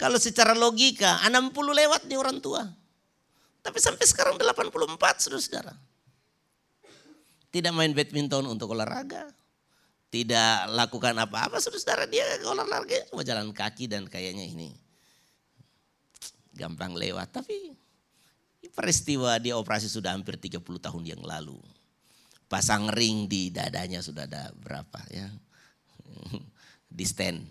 Kalau 0.00 0.16
secara 0.16 0.56
logika 0.56 1.20
60 1.28 1.52
lewat 1.52 2.08
nih 2.08 2.16
orang 2.16 2.38
tua. 2.40 2.64
Tapi 3.60 3.78
sampai 3.80 4.04
sekarang 4.08 4.40
84 4.40 5.20
saudara-saudara. 5.20 5.74
Tidak 7.52 7.72
main 7.74 7.92
badminton 7.92 8.48
untuk 8.48 8.72
olahraga. 8.72 9.28
Tidak 10.14 10.70
lakukan 10.70 11.18
apa-apa 11.18 11.58
saudara-saudara. 11.58 12.06
Dia 12.06 12.22
olahraga 12.46 13.10
cuma 13.10 13.26
jalan 13.26 13.50
kaki 13.50 13.90
dan 13.90 14.06
kayaknya 14.06 14.46
ini 14.46 14.70
gampang 16.54 16.94
lewat. 16.94 17.34
Tapi 17.34 17.74
peristiwa 18.70 19.34
dia 19.42 19.58
operasi 19.58 19.90
sudah 19.90 20.14
hampir 20.14 20.38
30 20.38 20.62
tahun 20.62 21.02
yang 21.02 21.18
lalu. 21.18 21.58
Pasang 22.46 22.86
ring 22.94 23.26
di 23.26 23.50
dadanya 23.50 23.98
sudah 23.98 24.30
ada 24.30 24.54
berapa 24.54 25.02
ya. 25.10 25.26
Di 26.94 27.02
stand 27.02 27.42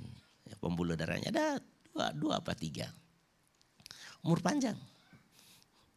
ya, 0.47 0.55
pembuluh 0.55 0.95
darahnya 0.95 1.35
ada 1.35 1.59
dua, 1.91 2.15
dua 2.15 2.33
apa 2.39 2.55
tiga. 2.55 2.87
Umur 4.23 4.39
panjang. 4.39 4.79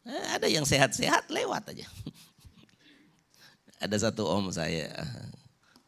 Eh, 0.03 0.25
ada 0.35 0.51
yang 0.51 0.67
sehat-sehat 0.67 1.31
lewat 1.31 1.71
aja. 1.71 1.87
ada 3.87 3.95
satu 3.95 4.27
om 4.27 4.51
saya, 4.51 4.91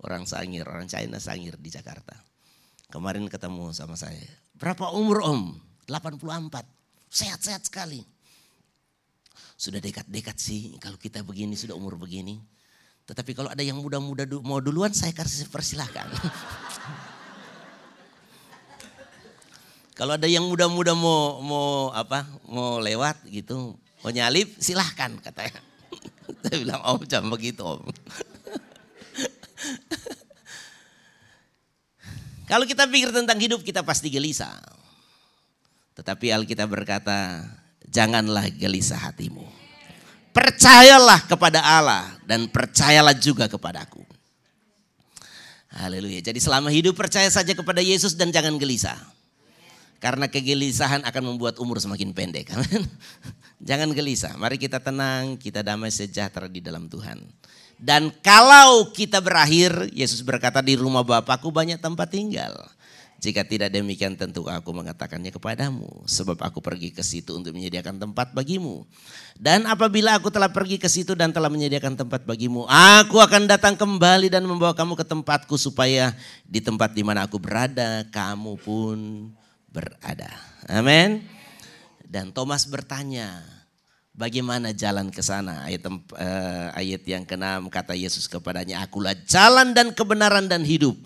orang 0.03 0.23
Sangir, 0.23 0.63
orang 0.67 0.87
China 0.87 1.19
Sangir 1.19 1.55
di 1.59 1.69
Jakarta. 1.71 2.15
Kemarin 2.89 3.29
ketemu 3.29 3.69
sama 3.75 3.99
saya. 3.99 4.23
Berapa 4.57 4.91
umur 4.95 5.21
om? 5.21 5.41
84. 5.85 6.65
Sehat-sehat 7.09 7.69
sekali. 7.69 8.01
Sudah 9.59 9.83
dekat-dekat 9.83 10.39
sih 10.39 10.79
kalau 10.79 10.95
kita 10.95 11.21
begini, 11.21 11.53
sudah 11.53 11.75
umur 11.75 11.99
begini. 11.99 12.39
Tetapi 13.09 13.33
kalau 13.33 13.49
ada 13.49 13.65
yang 13.65 13.81
muda-muda 13.81 14.23
mau 14.45 14.61
duluan 14.61 14.93
saya 14.93 15.11
kasih 15.11 15.49
persilahkan. 15.49 16.07
kalau 19.99 20.15
ada 20.15 20.29
yang 20.29 20.45
muda-muda 20.45 20.93
mau 20.93 21.41
mau 21.41 21.91
apa 21.91 22.23
mau 22.47 22.79
lewat 22.79 23.27
gitu 23.27 23.75
mau 24.05 24.13
nyalip 24.13 24.53
silahkan 24.61 25.09
katanya. 25.25 25.57
saya 26.45 26.55
bilang 26.61 26.81
om 26.85 27.01
jangan 27.03 27.33
begitu 27.33 27.65
om. 27.65 27.81
Kalau 32.49 32.65
kita 32.65 32.89
pikir 32.89 33.13
tentang 33.13 33.37
hidup 33.37 33.61
kita 33.61 33.85
pasti 33.85 34.09
gelisah. 34.09 34.57
Tetapi 35.93 36.33
Alkitab 36.33 36.65
berkata, 36.65 37.45
janganlah 37.85 38.49
gelisah 38.49 38.97
hatimu. 38.97 39.45
Percayalah 40.33 41.29
kepada 41.29 41.61
Allah 41.61 42.17
dan 42.25 42.49
percayalah 42.49 43.13
juga 43.13 43.45
kepadaku. 43.45 44.01
Haleluya. 45.69 46.25
Jadi 46.25 46.41
selama 46.41 46.73
hidup 46.73 46.97
percaya 46.97 47.29
saja 47.29 47.53
kepada 47.53 47.85
Yesus 47.85 48.17
dan 48.17 48.33
jangan 48.33 48.57
gelisah. 48.57 48.97
Karena 50.01 50.25
kegelisahan 50.25 51.05
akan 51.05 51.23
membuat 51.35 51.61
umur 51.61 51.77
semakin 51.77 52.15
pendek. 52.17 52.49
jangan 53.69 53.93
gelisah. 53.93 54.33
Mari 54.41 54.57
kita 54.57 54.81
tenang, 54.81 55.37
kita 55.37 55.61
damai 55.61 55.93
sejahtera 55.93 56.49
di 56.49 56.63
dalam 56.63 56.89
Tuhan. 56.89 57.19
Dan 57.79 58.11
kalau 58.19 58.91
kita 58.91 59.23
berakhir, 59.23 59.71
Yesus 59.95 60.19
berkata 60.19 60.59
di 60.59 60.75
rumah 60.75 60.99
Bapakku 60.99 61.47
banyak 61.47 61.79
tempat 61.79 62.11
tinggal. 62.11 62.51
Jika 63.19 63.43
tidak 63.43 63.75
demikian 63.75 64.15
tentu 64.15 64.47
aku 64.47 64.71
mengatakannya 64.71 65.31
kepadamu. 65.31 65.87
Sebab 66.07 66.39
aku 66.39 66.63
pergi 66.63 66.91
ke 66.95 67.03
situ 67.03 67.35
untuk 67.35 67.51
menyediakan 67.51 67.99
tempat 67.99 68.31
bagimu. 68.31 68.87
Dan 69.35 69.67
apabila 69.67 70.15
aku 70.15 70.31
telah 70.31 70.47
pergi 70.47 70.79
ke 70.79 70.87
situ 70.87 71.19
dan 71.19 71.35
telah 71.35 71.51
menyediakan 71.51 71.99
tempat 71.99 72.23
bagimu. 72.23 72.63
Aku 72.67 73.19
akan 73.19 73.47
datang 73.47 73.75
kembali 73.75 74.31
dan 74.31 74.47
membawa 74.47 74.71
kamu 74.71 74.95
ke 74.95 75.03
tempatku. 75.03 75.59
Supaya 75.59 76.15
di 76.47 76.63
tempat 76.63 76.95
di 76.95 77.03
mana 77.03 77.27
aku 77.27 77.35
berada 77.43 78.07
kamu 78.07 78.55
pun 78.63 79.27
berada. 79.67 80.31
Amin. 80.71 81.19
Dan 82.07 82.31
Thomas 82.31 82.63
bertanya. 82.71 83.58
Bagaimana 84.19 84.75
jalan 84.75 85.07
ke 85.07 85.23
sana? 85.23 85.63
Ayat, 85.63 85.87
uh, 85.87 86.75
ayat 86.75 87.07
yang 87.07 87.23
keenam 87.23 87.71
kata 87.71 87.95
Yesus 87.95 88.27
kepadanya, 88.27 88.83
akulah 88.83 89.15
jalan 89.23 89.71
dan 89.71 89.95
kebenaran 89.95 90.43
dan 90.51 90.67
hidup. 90.67 90.99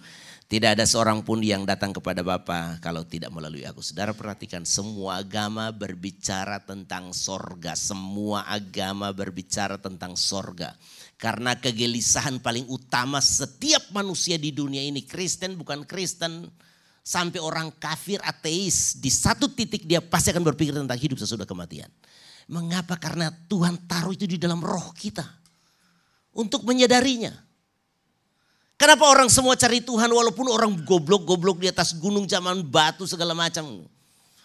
Tidak 0.49 0.73
ada 0.73 0.81
seorang 0.81 1.21
pun 1.21 1.37
yang 1.45 1.61
datang 1.61 1.93
kepada 1.93 2.25
Bapa 2.25 2.81
kalau 2.81 3.05
tidak 3.05 3.29
melalui 3.29 3.69
aku. 3.69 3.85
Saudara 3.85 4.17
perhatikan 4.17 4.65
semua 4.65 5.21
agama 5.21 5.69
berbicara 5.69 6.57
tentang 6.65 7.13
sorga. 7.13 7.77
Semua 7.77 8.49
agama 8.49 9.13
berbicara 9.13 9.77
tentang 9.77 10.17
sorga. 10.17 10.73
Karena 11.21 11.53
kegelisahan 11.53 12.41
paling 12.41 12.65
utama 12.65 13.21
setiap 13.21 13.93
manusia 13.93 14.41
di 14.41 14.49
dunia 14.49 14.81
ini. 14.81 15.05
Kristen 15.05 15.53
bukan 15.53 15.85
Kristen. 15.85 16.49
Sampai 17.05 17.37
orang 17.37 17.69
kafir 17.77 18.17
ateis. 18.25 18.97
Di 18.97 19.13
satu 19.13 19.53
titik 19.53 19.85
dia 19.85 20.01
pasti 20.01 20.33
akan 20.33 20.41
berpikir 20.49 20.73
tentang 20.73 20.97
hidup 20.97 21.21
sesudah 21.21 21.45
kematian. 21.45 21.93
Mengapa? 22.53 23.01
Karena 23.01 23.33
Tuhan 23.49 23.89
taruh 23.89 24.13
itu 24.13 24.29
di 24.29 24.37
dalam 24.37 24.61
roh 24.61 24.93
kita. 24.93 25.25
Untuk 26.37 26.61
menyadarinya. 26.69 27.33
Kenapa 28.77 29.09
orang 29.09 29.29
semua 29.29 29.57
cari 29.57 29.81
Tuhan 29.81 30.09
walaupun 30.09 30.49
orang 30.49 30.69
goblok-goblok 30.85 31.57
di 31.61 31.71
atas 31.71 31.97
gunung 31.97 32.29
zaman 32.29 32.61
batu 32.61 33.09
segala 33.09 33.33
macam. 33.33 33.85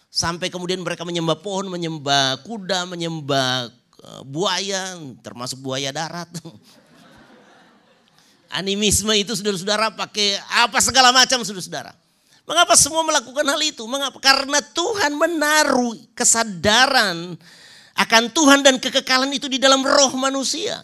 Sampai 0.09 0.49
kemudian 0.49 0.81
mereka 0.81 1.05
menyembah 1.05 1.37
pohon, 1.37 1.69
menyembah 1.69 2.41
kuda, 2.41 2.89
menyembah 2.89 3.69
eh, 4.01 4.21
buaya, 4.25 4.97
termasuk 5.21 5.61
buaya 5.61 5.93
darat. 5.93 6.29
Animisme 8.49 9.13
itu 9.13 9.37
saudara-saudara 9.37 9.93
pakai 9.93 10.41
apa 10.65 10.81
segala 10.81 11.13
macam 11.13 11.45
saudara-saudara. 11.45 11.93
Mengapa 12.49 12.73
semua 12.73 13.05
melakukan 13.05 13.45
hal 13.45 13.61
itu? 13.61 13.85
Mengapa? 13.85 14.17
Karena 14.17 14.57
Tuhan 14.57 15.13
menaruh 15.13 15.93
kesadaran 16.17 17.37
akan 17.99 18.31
Tuhan 18.31 18.63
dan 18.63 18.79
kekekalan 18.79 19.27
itu 19.35 19.51
di 19.51 19.59
dalam 19.59 19.83
roh 19.83 20.15
manusia. 20.15 20.79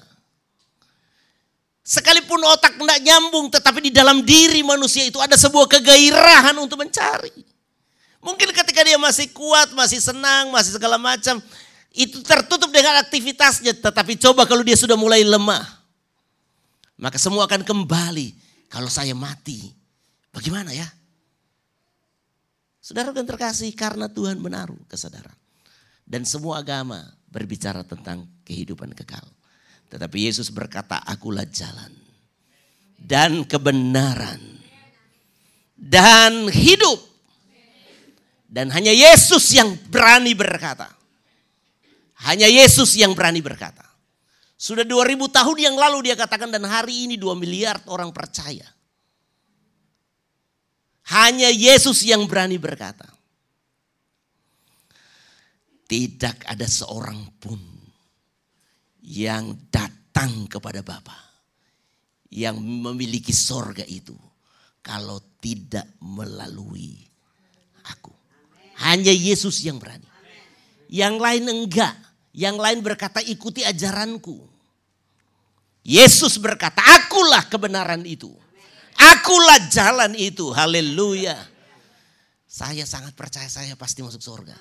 Sekalipun 1.85 2.41
otak 2.43 2.75
tidak 2.75 2.99
nyambung 2.99 3.47
tetapi 3.47 3.87
di 3.87 3.91
dalam 3.93 4.25
diri 4.25 4.65
manusia 4.65 5.05
itu 5.07 5.21
ada 5.21 5.37
sebuah 5.39 5.69
kegairahan 5.69 6.57
untuk 6.59 6.81
mencari. 6.81 7.31
Mungkin 8.25 8.49
ketika 8.51 8.81
dia 8.81 8.97
masih 8.97 9.29
kuat, 9.31 9.69
masih 9.77 10.01
senang, 10.01 10.49
masih 10.49 10.75
segala 10.75 10.97
macam. 10.97 11.37
Itu 11.93 12.25
tertutup 12.25 12.73
dengan 12.73 12.97
aktivitasnya. 13.05 13.77
Tetapi 13.77 14.17
coba 14.17 14.49
kalau 14.49 14.65
dia 14.65 14.73
sudah 14.73 14.97
mulai 14.97 15.21
lemah. 15.21 15.61
Maka 16.97 17.21
semua 17.21 17.45
akan 17.45 17.61
kembali. 17.61 18.33
Kalau 18.65 18.89
saya 18.89 19.13
mati, 19.13 19.69
bagaimana 20.33 20.73
ya? 20.73 20.89
Saudara 22.81 23.13
yang 23.13 23.29
terkasih 23.29 23.69
karena 23.77 24.09
Tuhan 24.09 24.41
menaruh 24.41 24.81
kesadaran. 24.89 25.44
Dan 26.05 26.21
semua 26.21 26.61
agama 26.61 27.01
berbicara 27.27 27.81
tentang 27.81 28.29
kehidupan 28.45 28.93
kekal. 28.93 29.25
Tetapi 29.89 30.17
Yesus 30.29 30.53
berkata, 30.53 31.01
akulah 31.01 31.45
jalan 31.49 31.89
dan 32.95 33.43
kebenaran 33.45 34.41
dan 35.75 36.47
hidup. 36.49 36.97
Dan 38.45 38.71
hanya 38.71 38.93
Yesus 38.95 39.51
yang 39.51 39.75
berani 39.91 40.31
berkata. 40.31 40.87
Hanya 42.23 42.47
Yesus 42.47 42.95
yang 42.95 43.11
berani 43.11 43.43
berkata. 43.43 43.83
Sudah 44.55 44.87
2000 44.87 45.19
tahun 45.27 45.57
yang 45.59 45.75
lalu 45.75 46.07
dia 46.07 46.15
katakan 46.15 46.47
dan 46.47 46.63
hari 46.63 47.03
ini 47.03 47.19
2 47.19 47.35
miliar 47.35 47.83
orang 47.91 48.15
percaya. 48.15 48.63
Hanya 51.11 51.51
Yesus 51.51 52.01
yang 52.07 52.23
berani 52.25 52.55
berkata. 52.55 53.14
Tidak 55.85 56.49
ada 56.49 56.65
seorang 56.65 57.37
pun 57.37 57.61
yang 59.05 59.53
datang 59.69 60.49
kepada 60.49 60.81
Bapa. 60.81 61.13
Yang 62.33 62.57
memiliki 62.59 63.31
sorga 63.31 63.85
itu. 63.85 64.17
Kalau 64.81 65.21
tidak 65.41 65.85
melalui 66.01 67.05
aku. 67.85 68.13
Hanya 68.81 69.13
Yesus 69.13 69.61
yang 69.61 69.77
berani. 69.77 70.09
Yang 70.89 71.15
lain 71.21 71.43
enggak. 71.47 71.95
Yang 72.35 72.57
lain 72.59 72.79
berkata 72.83 73.23
ikuti 73.23 73.63
ajaranku. 73.63 74.41
Yesus 75.85 76.41
berkata 76.41 76.81
akulah 76.81 77.45
kebenaran 77.45 78.01
itu. 78.03 78.33
Akulah 78.97 79.61
jalan 79.69 80.17
itu. 80.17 80.49
Haleluya. 80.49 81.37
Saya 82.49 82.87
sangat 82.89 83.13
percaya 83.13 83.47
saya 83.51 83.77
pasti 83.77 84.01
masuk 84.01 84.23
surga. 84.23 84.57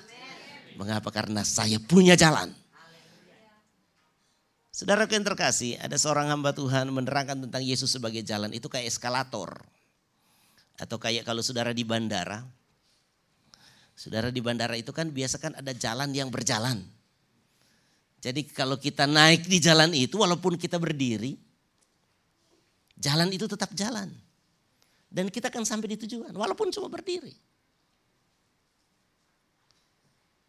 Mengapa? 0.75 1.09
Karena 1.11 1.41
saya 1.41 1.79
punya 1.79 2.19
jalan. 2.19 2.51
Saudara 4.75 5.07
yang 5.07 5.23
terkasih, 5.23 5.79
ada 5.79 5.95
seorang 5.95 6.27
hamba 6.27 6.51
Tuhan 6.51 6.91
menerangkan 6.91 7.47
tentang 7.47 7.63
Yesus 7.63 7.95
sebagai 7.95 8.19
jalan 8.27 8.51
itu 8.51 8.67
kayak 8.67 8.91
eskalator. 8.91 9.63
Atau 10.75 10.99
kayak 10.99 11.23
kalau 11.23 11.39
saudara 11.39 11.71
di 11.71 11.87
bandara, 11.87 12.43
saudara 13.95 14.27
di 14.27 14.43
bandara 14.43 14.75
itu 14.75 14.91
kan 14.91 15.07
biasa 15.07 15.39
kan 15.39 15.55
ada 15.55 15.71
jalan 15.71 16.11
yang 16.11 16.27
berjalan. 16.27 16.83
Jadi 18.19 18.43
kalau 18.51 18.75
kita 18.75 19.07
naik 19.07 19.47
di 19.47 19.63
jalan 19.63 19.95
itu 19.95 20.19
walaupun 20.19 20.59
kita 20.59 20.75
berdiri, 20.75 21.39
jalan 22.99 23.31
itu 23.31 23.47
tetap 23.47 23.71
jalan. 23.71 24.11
Dan 25.07 25.31
kita 25.31 25.47
akan 25.47 25.63
sampai 25.63 25.95
di 25.95 25.97
tujuan 26.03 26.35
walaupun 26.35 26.67
cuma 26.75 26.91
berdiri. 26.91 27.31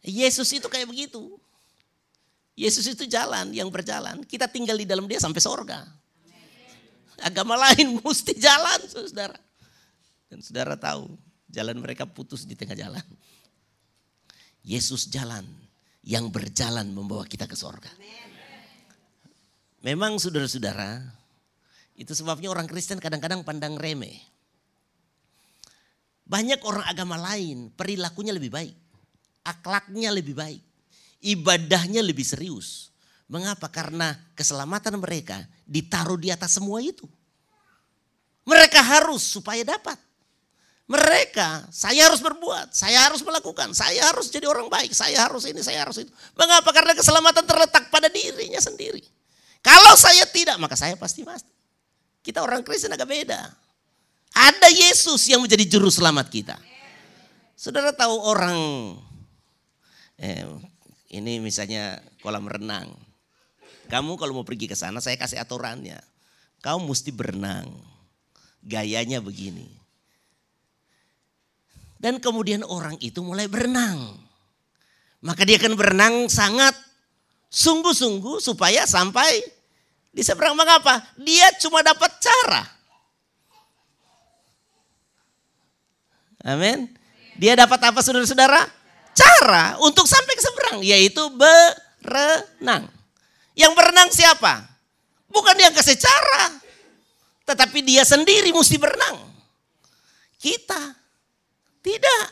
Yesus 0.06 0.46
itu 0.54 0.70
kayak 0.70 0.86
begitu. 0.86 1.34
Yesus 2.56 2.86
itu 2.88 3.04
jalan 3.04 3.50
yang 3.50 3.68
berjalan. 3.68 4.22
Kita 4.24 4.46
tinggal 4.46 4.78
di 4.78 4.86
dalam 4.86 5.04
dia 5.10 5.18
sampai 5.18 5.42
sorga. 5.42 5.82
Agama 7.20 7.58
lain 7.58 7.98
mesti 8.06 8.32
jalan 8.38 8.80
saudara. 8.86 9.36
Dan 10.30 10.38
saudara 10.40 10.78
tahu 10.78 11.10
jalan 11.50 11.76
mereka 11.82 12.06
putus 12.06 12.46
di 12.46 12.54
tengah 12.54 12.78
jalan. 12.78 13.04
Yesus 14.62 15.10
jalan 15.10 15.44
yang 16.06 16.30
berjalan 16.30 16.86
membawa 16.86 17.26
kita 17.26 17.50
ke 17.50 17.58
sorga. 17.58 17.90
Memang 19.82 20.18
saudara-saudara, 20.18 21.02
itu 21.94 22.10
sebabnya 22.14 22.50
orang 22.50 22.66
Kristen 22.66 22.98
kadang-kadang 22.98 23.46
pandang 23.46 23.78
remeh. 23.78 24.18
Banyak 26.26 26.58
orang 26.66 26.82
agama 26.90 27.14
lain 27.14 27.70
perilakunya 27.70 28.34
lebih 28.34 28.50
baik. 28.50 28.85
Akhlaknya 29.46 30.10
lebih 30.10 30.34
baik 30.34 30.66
ibadahnya 31.26 32.04
lebih 32.04 32.22
serius. 32.22 32.94
Mengapa? 33.26 33.66
Karena 33.66 34.14
keselamatan 34.38 35.02
mereka 35.02 35.42
ditaruh 35.66 36.14
di 36.14 36.30
atas 36.30 36.54
semua 36.54 36.78
itu. 36.78 37.10
Mereka 38.46 38.78
harus 38.78 39.26
supaya 39.26 39.66
dapat. 39.66 39.98
Mereka, 40.86 41.66
saya 41.74 42.06
harus 42.06 42.22
berbuat, 42.22 42.70
saya 42.70 43.10
harus 43.10 43.18
melakukan, 43.26 43.74
saya 43.74 44.06
harus 44.06 44.30
jadi 44.30 44.46
orang 44.46 44.70
baik, 44.70 44.94
saya 44.94 45.26
harus 45.26 45.42
ini, 45.50 45.58
saya 45.58 45.82
harus 45.82 45.98
itu. 45.98 46.14
Mengapa? 46.38 46.70
Karena 46.70 46.94
keselamatan 46.94 47.42
terletak 47.42 47.90
pada 47.90 48.06
dirinya 48.06 48.62
sendiri. 48.62 49.02
Kalau 49.66 49.98
saya 49.98 50.22
tidak, 50.30 50.54
maka 50.62 50.78
saya 50.78 50.94
pasti 50.94 51.26
mati. 51.26 51.50
Kita 52.22 52.38
orang 52.38 52.62
Kristen 52.62 52.94
agak 52.94 53.10
beda. 53.10 53.50
Ada 54.30 54.70
Yesus 54.70 55.26
yang 55.26 55.42
menjadi 55.42 55.66
juru 55.66 55.90
selamat 55.90 56.30
kita. 56.30 56.54
Saudara 57.58 57.90
tahu 57.90 58.14
orang 58.22 58.54
eh, 60.20 60.44
ini 61.12 61.38
misalnya 61.40 62.00
kolam 62.20 62.48
renang. 62.48 62.90
Kamu 63.86 64.18
kalau 64.18 64.42
mau 64.42 64.46
pergi 64.46 64.66
ke 64.66 64.74
sana 64.74 64.98
saya 64.98 65.14
kasih 65.14 65.38
aturannya. 65.38 65.98
Kau 66.58 66.82
mesti 66.82 67.14
berenang. 67.14 67.70
Gayanya 68.66 69.22
begini. 69.22 69.70
Dan 71.96 72.18
kemudian 72.18 72.66
orang 72.66 72.98
itu 72.98 73.22
mulai 73.22 73.46
berenang. 73.46 74.18
Maka 75.22 75.46
dia 75.46 75.56
akan 75.56 75.78
berenang 75.78 76.28
sangat 76.28 76.74
sungguh-sungguh 77.48 78.42
supaya 78.42 78.84
sampai 78.84 79.40
di 80.10 80.22
seberang 80.24 80.58
mengapa? 80.58 81.00
Dia 81.16 81.52
cuma 81.62 81.80
dapat 81.80 82.10
cara. 82.20 82.62
Amin. 86.46 86.90
Dia 87.36 87.58
dapat 87.58 87.80
apa 87.80 88.00
saudara-saudara? 88.00 88.64
Cara 89.16 89.80
untuk 89.80 90.04
sampai 90.04 90.32
ke 90.36 90.42
seberang, 90.44 90.78
yaitu 90.84 91.24
berenang. 91.32 92.84
Yang 93.56 93.72
berenang 93.72 94.08
siapa? 94.12 94.68
Bukan 95.32 95.56
dia 95.56 95.72
kasih 95.72 95.96
cara, 95.96 96.60
tetapi 97.48 97.80
dia 97.80 98.04
sendiri 98.04 98.52
mesti 98.52 98.76
berenang. 98.76 99.16
Kita 100.36 100.92
tidak. 101.80 102.26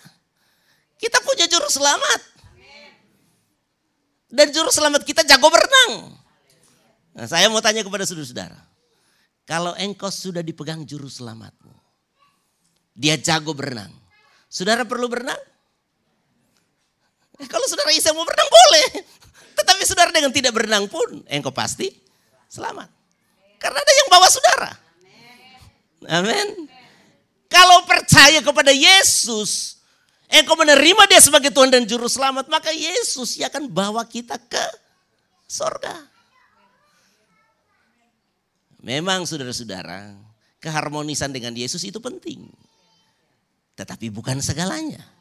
Kita 1.00 1.18
punya 1.24 1.48
juru 1.48 1.68
selamat. 1.68 2.20
Dan 4.34 4.50
juru 4.50 4.68
selamat 4.68 5.06
kita 5.06 5.22
jago 5.22 5.46
berenang. 5.46 6.10
Nah, 7.14 7.26
saya 7.30 7.46
mau 7.46 7.62
tanya 7.62 7.86
kepada 7.86 8.02
saudara-saudara. 8.02 8.58
Kalau 9.46 9.76
engkau 9.78 10.10
sudah 10.10 10.42
dipegang 10.42 10.82
juru 10.82 11.06
selamatmu. 11.06 11.70
Dia 12.98 13.14
jago 13.14 13.54
berenang. 13.54 13.92
Saudara 14.50 14.82
perlu 14.82 15.06
berenang? 15.06 15.38
Kalau 17.34 17.66
saudara 17.66 17.90
Isa 17.90 18.14
mau 18.14 18.22
berenang 18.22 18.50
boleh. 18.50 18.86
Tetapi 19.54 19.82
saudara 19.86 20.10
dengan 20.10 20.30
tidak 20.34 20.54
berenang 20.54 20.86
pun 20.86 21.22
engkau 21.26 21.54
pasti 21.54 21.90
selamat. 22.50 22.90
Karena 23.58 23.78
ada 23.78 23.92
yang 23.96 24.08
bawa 24.10 24.28
saudara. 24.30 24.70
Amin. 26.10 26.68
Kalau 27.48 27.86
percaya 27.86 28.42
kepada 28.42 28.74
Yesus, 28.74 29.78
engkau 30.26 30.58
menerima 30.58 31.06
dia 31.06 31.22
sebagai 31.22 31.54
Tuhan 31.54 31.70
dan 31.70 31.86
Juru 31.86 32.10
Selamat, 32.10 32.50
maka 32.50 32.74
Yesus 32.74 33.38
yang 33.38 33.48
akan 33.48 33.70
bawa 33.70 34.02
kita 34.04 34.34
ke 34.36 34.66
sorga. 35.46 35.94
Memang 38.84 39.24
saudara-saudara, 39.24 40.12
keharmonisan 40.60 41.32
dengan 41.32 41.56
Yesus 41.56 41.86
itu 41.88 42.02
penting. 42.02 42.50
Tetapi 43.78 44.12
bukan 44.12 44.42
segalanya. 44.44 45.13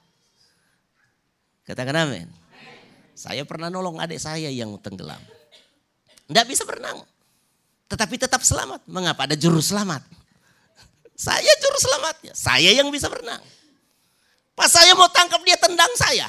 Katakan 1.63 1.95
amin. 1.95 2.28
Saya 3.15 3.47
pernah 3.47 3.71
nolong 3.71 4.04
adik 4.04 4.19
saya 4.19 4.52
yang 4.52 4.76
tenggelam. 4.84 5.19
Tidak 6.28 6.45
bisa 6.49 6.67
berenang. 6.67 6.99
Tetapi 7.88 8.15
tetap 8.19 8.43
selamat. 8.43 8.84
Mengapa? 8.89 9.23
Ada 9.23 9.39
juru 9.39 9.63
selamat. 9.63 10.04
Saya 11.15 11.52
juru 11.62 11.78
selamatnya. 11.80 12.34
Saya 12.36 12.73
yang 12.76 12.91
bisa 12.91 13.08
berenang. 13.08 13.39
Pas 14.58 14.67
saya 14.67 14.91
mau 14.97 15.08
tangkap 15.08 15.39
dia 15.47 15.56
tendang 15.56 15.89
saya. 15.95 16.28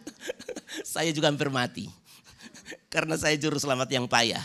saya 0.96 1.10
juga 1.12 1.28
hampir 1.28 1.52
mati. 1.52 1.86
Karena 2.88 3.18
saya 3.20 3.36
juru 3.36 3.60
selamat 3.60 3.92
yang 3.92 4.06
payah. 4.08 4.40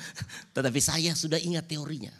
Tetapi 0.54 0.80
saya 0.84 1.16
sudah 1.16 1.40
ingat 1.40 1.64
teorinya. 1.64 2.12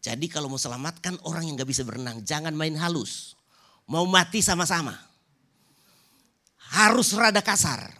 Jadi 0.00 0.30
kalau 0.32 0.48
mau 0.48 0.60
selamatkan 0.60 1.18
orang 1.28 1.44
yang 1.48 1.60
gak 1.60 1.68
bisa 1.68 1.84
berenang, 1.84 2.24
jangan 2.24 2.56
main 2.56 2.72
halus. 2.78 3.36
Mau 3.84 4.08
mati 4.08 4.40
sama-sama 4.40 5.09
harus 6.70 7.10
rada 7.18 7.42
kasar. 7.42 7.90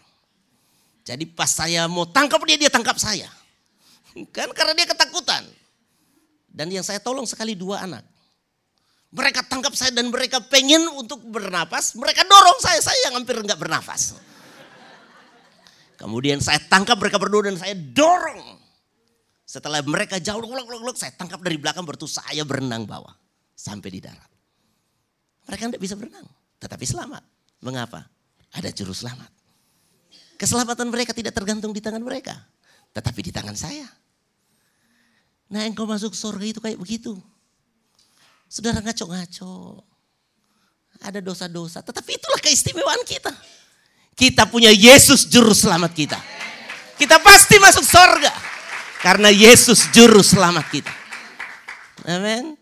Jadi 1.03 1.27
pas 1.27 1.51
saya 1.51 1.91
mau 1.91 2.07
tangkap 2.07 2.39
dia, 2.47 2.57
dia 2.57 2.71
tangkap 2.71 2.95
saya. 3.01 3.27
Kan 4.35 4.55
karena 4.55 4.73
dia 4.79 4.87
ketakutan. 4.87 5.43
Dan 6.51 6.71
yang 6.71 6.87
saya 6.87 7.03
tolong 7.03 7.27
sekali 7.27 7.59
dua 7.59 7.87
anak. 7.87 8.07
Mereka 9.11 9.43
tangkap 9.51 9.75
saya 9.75 9.91
dan 9.91 10.07
mereka 10.07 10.39
pengen 10.39 10.87
untuk 10.95 11.19
bernapas. 11.27 11.99
Mereka 11.99 12.23
dorong 12.23 12.59
saya, 12.63 12.79
saya 12.79 13.11
yang 13.11 13.19
hampir 13.19 13.35
nggak 13.43 13.59
bernafas. 13.59 14.15
Kemudian 16.01 16.39
saya 16.39 16.63
tangkap 16.63 16.95
mereka 16.95 17.19
berdua 17.19 17.51
dan 17.51 17.59
saya 17.59 17.75
dorong. 17.75 18.63
Setelah 19.43 19.83
mereka 19.83 20.23
jauh, 20.23 20.39
luk, 20.39 20.55
luk, 20.55 20.95
luk, 20.95 20.95
saya 20.95 21.11
tangkap 21.19 21.43
dari 21.43 21.59
belakang 21.59 21.83
bertu 21.83 22.07
saya 22.07 22.47
berenang 22.47 22.87
bawah. 22.87 23.11
Sampai 23.59 23.91
di 23.91 23.99
darat. 23.99 24.31
Mereka 25.51 25.75
tidak 25.75 25.83
bisa 25.83 25.99
berenang, 25.99 26.27
tetapi 26.63 26.87
selamat. 26.87 27.27
Mengapa? 27.67 28.07
Ada 28.55 28.69
juru 28.75 28.91
selamat. 28.91 29.31
Keselamatan 30.41 30.89
mereka 30.89 31.13
tidak 31.13 31.37
tergantung 31.37 31.71
di 31.71 31.85
tangan 31.85 32.01
mereka, 32.01 32.33
tetapi 32.97 33.21
di 33.21 33.33
tangan 33.33 33.55
saya. 33.55 33.85
Nah 35.51 35.67
engkau 35.67 35.85
masuk 35.85 36.15
surga 36.15 36.47
itu 36.47 36.61
kayak 36.63 36.79
begitu. 36.79 37.19
Saudara 38.51 38.83
ngaco-ngaco. 38.83 39.85
Ada 41.01 41.25
dosa-dosa, 41.25 41.81
tetapi 41.81 42.13
itulah 42.13 42.37
keistimewaan 42.45 43.01
kita. 43.09 43.33
Kita 44.13 44.45
punya 44.45 44.69
Yesus 44.69 45.25
juru 45.33 45.57
selamat 45.57 45.97
kita. 45.97 46.19
Kita 47.01 47.17
pasti 47.25 47.57
masuk 47.57 47.81
surga. 47.81 48.33
Karena 49.01 49.33
Yesus 49.33 49.89
juru 49.97 50.21
selamat 50.21 50.67
kita. 50.69 50.93
Amin. 52.05 52.60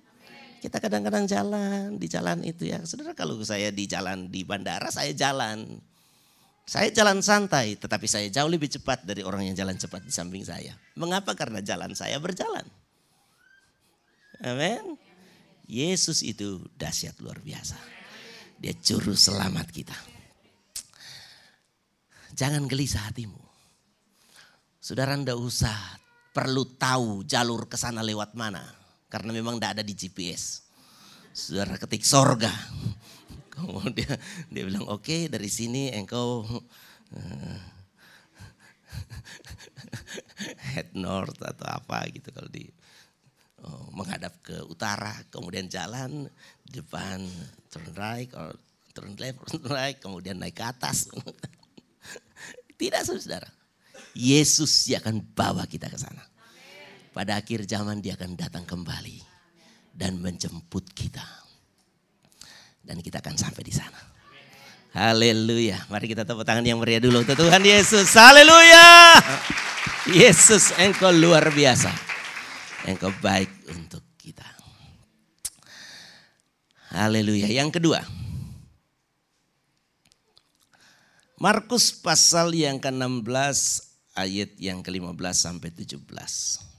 Kita 0.58 0.82
kadang-kadang 0.82 1.30
jalan 1.30 1.96
di 2.02 2.06
jalan 2.10 2.42
itu 2.42 2.66
ya. 2.66 2.82
Saudara 2.82 3.14
kalau 3.14 3.38
saya 3.46 3.70
di 3.70 3.86
jalan 3.86 4.26
di 4.26 4.42
bandara 4.42 4.90
saya 4.90 5.14
jalan. 5.14 5.78
Saya 6.68 6.92
jalan 6.92 7.24
santai 7.24 7.80
tetapi 7.80 8.04
saya 8.04 8.28
jauh 8.28 8.50
lebih 8.50 8.68
cepat 8.68 9.00
dari 9.06 9.24
orang 9.24 9.48
yang 9.48 9.56
jalan 9.56 9.78
cepat 9.78 10.04
di 10.04 10.12
samping 10.12 10.44
saya. 10.44 10.76
Mengapa? 10.98 11.32
Karena 11.32 11.64
jalan 11.64 11.96
saya 11.96 12.20
berjalan. 12.20 12.66
Amin. 14.44 14.98
Yesus 15.64 16.20
itu 16.20 16.60
dahsyat 16.76 17.16
luar 17.24 17.40
biasa. 17.40 17.78
Dia 18.60 18.74
juru 18.76 19.16
selamat 19.16 19.70
kita. 19.70 19.96
Jangan 22.36 22.68
gelisah 22.68 23.08
hatimu. 23.08 23.40
Saudara 24.78 25.16
ndak 25.16 25.38
usah 25.40 25.74
perlu 26.36 26.64
tahu 26.76 27.24
jalur 27.24 27.64
ke 27.66 27.74
sana 27.80 28.04
lewat 28.04 28.36
mana 28.36 28.62
karena 29.08 29.32
memang 29.32 29.56
tidak 29.56 29.80
ada 29.80 29.84
di 29.84 29.96
GPS. 29.96 30.64
Saudara 31.32 31.80
ketik 31.80 32.04
sorga. 32.04 32.52
Kemudian 33.58 34.14
dia 34.52 34.62
bilang 34.62 34.86
oke 34.86 35.02
okay, 35.02 35.20
dari 35.26 35.50
sini 35.50 35.90
engkau 35.90 36.46
uh, 36.46 37.58
head 40.72 40.94
north 40.94 41.42
atau 41.42 41.66
apa 41.66 42.06
gitu 42.12 42.30
kalau 42.30 42.46
di 42.46 42.70
oh, 43.66 43.90
menghadap 43.90 44.38
ke 44.44 44.62
utara, 44.68 45.10
kemudian 45.32 45.66
jalan 45.66 46.30
depan 46.68 47.24
turn 47.72 47.90
right 47.98 48.30
or 48.36 48.54
turn 48.94 49.16
left, 49.18 49.42
turn 49.50 49.66
right, 49.66 49.98
kemudian 49.98 50.38
naik 50.38 50.54
ke 50.58 50.64
atas. 50.64 51.10
Tidak 52.80 53.02
saudara. 53.02 53.50
Yesus 54.14 54.86
yang 54.86 55.02
akan 55.02 55.18
bawa 55.34 55.66
kita 55.66 55.90
ke 55.90 55.98
sana. 55.98 56.27
Pada 57.18 57.34
akhir 57.34 57.66
zaman 57.66 57.98
dia 57.98 58.14
akan 58.14 58.38
datang 58.38 58.62
kembali 58.62 59.18
dan 59.90 60.22
menjemput 60.22 60.86
kita. 60.94 61.26
Dan 62.78 63.02
kita 63.02 63.18
akan 63.18 63.34
sampai 63.34 63.66
di 63.66 63.74
sana. 63.74 63.98
Haleluya. 64.94 65.82
Mari 65.90 66.14
kita 66.14 66.22
tepuk 66.22 66.46
tangan 66.46 66.62
yang 66.62 66.78
meriah 66.78 67.02
dulu 67.02 67.26
untuk 67.26 67.34
Tuhan 67.34 67.58
Yesus. 67.66 68.14
Haleluya. 68.14 69.18
Yesus 70.14 70.70
engkau 70.78 71.10
luar 71.10 71.50
biasa. 71.50 71.90
Engkau 72.86 73.10
baik 73.18 73.50
untuk 73.74 74.06
kita. 74.14 74.46
Haleluya. 76.94 77.50
Yang 77.50 77.82
kedua. 77.82 77.98
Markus 81.34 81.90
pasal 81.90 82.54
yang 82.54 82.78
ke-16 82.78 83.58
ayat 84.14 84.54
yang 84.54 84.86
ke-15 84.86 85.34
sampai 85.34 85.74
17. 85.74 86.77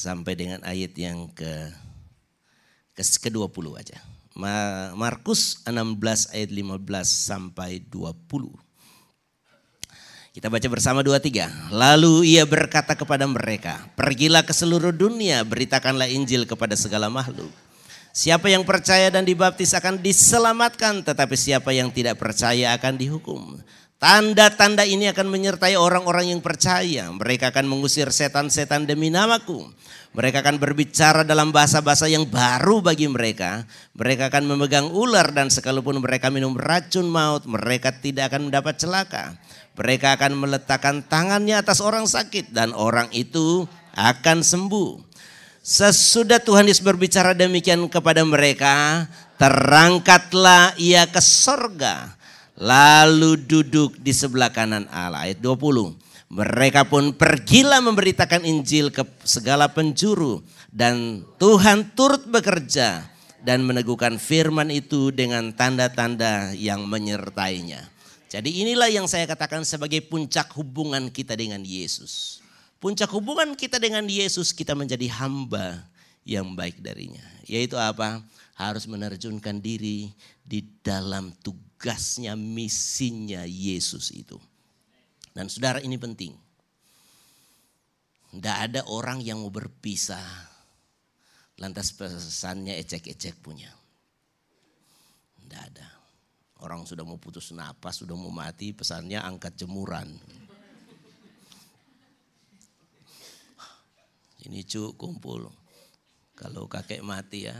Sampai 0.00 0.32
dengan 0.32 0.64
ayat 0.64 0.96
yang 0.96 1.28
ke 1.36 1.68
ke-20 2.96 3.66
aja. 3.76 4.00
Markus 4.96 5.60
16 5.68 6.32
ayat 6.32 6.50
15 6.52 6.80
sampai 7.04 7.84
20. 7.84 8.12
Kita 10.30 10.46
baca 10.46 10.68
bersama 10.70 11.02
dua 11.02 11.18
tiga. 11.18 11.50
Lalu 11.74 12.38
ia 12.38 12.46
berkata 12.46 12.94
kepada 12.94 13.26
mereka, 13.26 13.82
pergilah 13.98 14.46
ke 14.46 14.54
seluruh 14.54 14.94
dunia, 14.94 15.42
beritakanlah 15.42 16.06
Injil 16.06 16.46
kepada 16.46 16.78
segala 16.78 17.10
makhluk. 17.10 17.50
Siapa 18.14 18.46
yang 18.46 18.62
percaya 18.62 19.10
dan 19.10 19.26
dibaptis 19.26 19.74
akan 19.74 19.98
diselamatkan, 19.98 21.02
tetapi 21.02 21.34
siapa 21.34 21.74
yang 21.74 21.90
tidak 21.90 22.14
percaya 22.18 22.74
akan 22.78 22.94
dihukum. 22.94 23.58
Tanda-tanda 24.00 24.88
ini 24.88 25.12
akan 25.12 25.28
menyertai 25.28 25.76
orang-orang 25.76 26.32
yang 26.32 26.40
percaya. 26.40 27.12
Mereka 27.12 27.52
akan 27.52 27.68
mengusir 27.68 28.08
setan-setan 28.08 28.88
demi 28.88 29.12
namaku. 29.12 29.68
Mereka 30.16 30.40
akan 30.40 30.56
berbicara 30.56 31.20
dalam 31.20 31.52
bahasa-bahasa 31.52 32.08
yang 32.08 32.24
baru 32.24 32.80
bagi 32.80 33.12
mereka. 33.12 33.68
Mereka 33.92 34.32
akan 34.32 34.48
memegang 34.48 34.88
ular 34.88 35.28
dan 35.36 35.52
sekalipun 35.52 36.00
mereka 36.00 36.32
minum 36.32 36.56
racun 36.56 37.12
maut, 37.12 37.44
mereka 37.44 37.92
tidak 37.92 38.32
akan 38.32 38.48
mendapat 38.48 38.80
celaka. 38.80 39.36
Mereka 39.76 40.16
akan 40.16 40.32
meletakkan 40.32 41.04
tangannya 41.04 41.60
atas 41.60 41.84
orang 41.84 42.08
sakit 42.08 42.56
dan 42.56 42.72
orang 42.72 43.12
itu 43.12 43.68
akan 44.00 44.40
sembuh. 44.40 44.96
Sesudah 45.60 46.40
Tuhan 46.40 46.64
Yesus 46.64 46.80
berbicara 46.80 47.36
demikian 47.36 47.84
kepada 47.92 48.24
mereka, 48.24 49.04
terangkatlah 49.36 50.72
ia 50.80 51.04
ke 51.04 51.20
sorga 51.20 52.16
lalu 52.60 53.40
duduk 53.40 53.96
di 53.96 54.12
sebelah 54.12 54.52
kanan 54.52 54.84
Allah. 54.92 55.26
Ayat 55.26 55.40
20. 55.40 55.96
Mereka 56.30 56.86
pun 56.86 57.10
pergilah 57.16 57.82
memberitakan 57.82 58.46
Injil 58.46 58.94
ke 58.94 59.02
segala 59.26 59.66
penjuru 59.66 60.38
dan 60.70 61.26
Tuhan 61.42 61.90
turut 61.98 62.22
bekerja 62.30 63.02
dan 63.42 63.66
meneguhkan 63.66 64.14
firman 64.20 64.70
itu 64.70 65.10
dengan 65.10 65.50
tanda-tanda 65.50 66.54
yang 66.54 66.86
menyertainya. 66.86 67.82
Jadi 68.30 68.62
inilah 68.62 68.86
yang 68.86 69.10
saya 69.10 69.26
katakan 69.26 69.66
sebagai 69.66 70.06
puncak 70.06 70.54
hubungan 70.54 71.10
kita 71.10 71.34
dengan 71.34 71.66
Yesus. 71.66 72.38
Puncak 72.78 73.10
hubungan 73.10 73.58
kita 73.58 73.82
dengan 73.82 74.06
Yesus 74.06 74.54
kita 74.54 74.78
menjadi 74.78 75.10
hamba 75.18 75.82
yang 76.22 76.54
baik 76.54 76.78
darinya. 76.78 77.26
Yaitu 77.50 77.74
apa? 77.74 78.22
Harus 78.54 78.86
menerjunkan 78.86 79.58
diri 79.58 80.14
di 80.46 80.62
dalam 80.78 81.34
tugas 81.42 81.69
tugasnya, 81.80 82.36
misinya 82.36 83.48
Yesus 83.48 84.12
itu. 84.12 84.36
Dan 85.32 85.48
saudara 85.48 85.80
ini 85.80 85.96
penting. 85.96 86.36
Tidak 88.36 88.56
ada 88.68 88.84
orang 88.92 89.24
yang 89.24 89.40
mau 89.40 89.48
berpisah. 89.48 90.20
Lantas 91.56 91.96
pesannya 91.96 92.76
ecek-ecek 92.84 93.40
punya. 93.40 93.72
Tidak 95.40 95.62
ada. 95.72 95.88
Orang 96.60 96.84
sudah 96.84 97.00
mau 97.00 97.16
putus 97.16 97.48
napas, 97.56 98.04
sudah 98.04 98.12
mau 98.12 98.28
mati, 98.28 98.76
pesannya 98.76 99.16
angkat 99.16 99.56
jemuran. 99.64 100.20
Ini 104.44 104.68
cu 104.68 104.92
kumpul. 105.00 105.48
Kalau 106.36 106.68
kakek 106.68 107.00
mati 107.00 107.48
ya, 107.48 107.56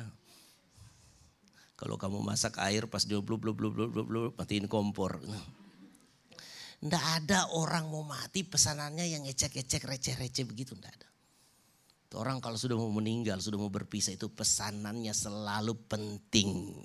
kalau 1.80 1.96
kamu 1.96 2.20
masak 2.20 2.60
air 2.60 2.84
pas 2.84 3.00
dia 3.08 3.16
blub 3.24 3.40
blub 3.40 3.56
blub 3.56 3.72
blub 3.72 4.04
blub, 4.04 4.30
matiin 4.36 4.68
kompor. 4.68 5.16
Nggak 6.84 7.04
ada 7.24 7.48
orang 7.56 7.88
mau 7.88 8.04
mati 8.04 8.44
pesanannya 8.44 9.08
yang 9.08 9.24
ecek-ecek 9.24 9.88
receh-receh 9.88 10.44
begitu. 10.44 10.76
Nggak 10.76 10.92
ada. 11.00 11.08
Itu 12.04 12.20
orang 12.20 12.36
kalau 12.44 12.60
sudah 12.60 12.76
mau 12.76 12.92
meninggal, 12.92 13.40
sudah 13.40 13.56
mau 13.56 13.72
berpisah 13.72 14.12
itu 14.12 14.28
pesanannya 14.28 15.12
selalu 15.16 15.72
penting. 15.88 16.76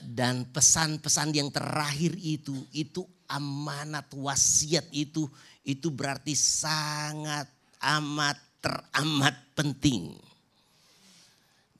Dan 0.00 0.48
pesan-pesan 0.48 1.36
yang 1.36 1.52
terakhir 1.52 2.16
itu, 2.16 2.64
itu 2.72 3.04
amanat 3.28 4.08
wasiat 4.16 4.88
itu, 4.88 5.28
itu 5.68 5.92
berarti 5.92 6.32
sangat 6.32 7.44
amat 7.76 8.40
teramat 8.64 9.36
penting. 9.52 10.31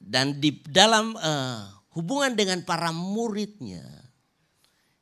Dan 0.02 0.42
di 0.42 0.58
dalam 0.66 1.14
uh, 1.14 1.62
hubungan 1.94 2.34
dengan 2.34 2.66
para 2.66 2.90
muridnya, 2.90 3.86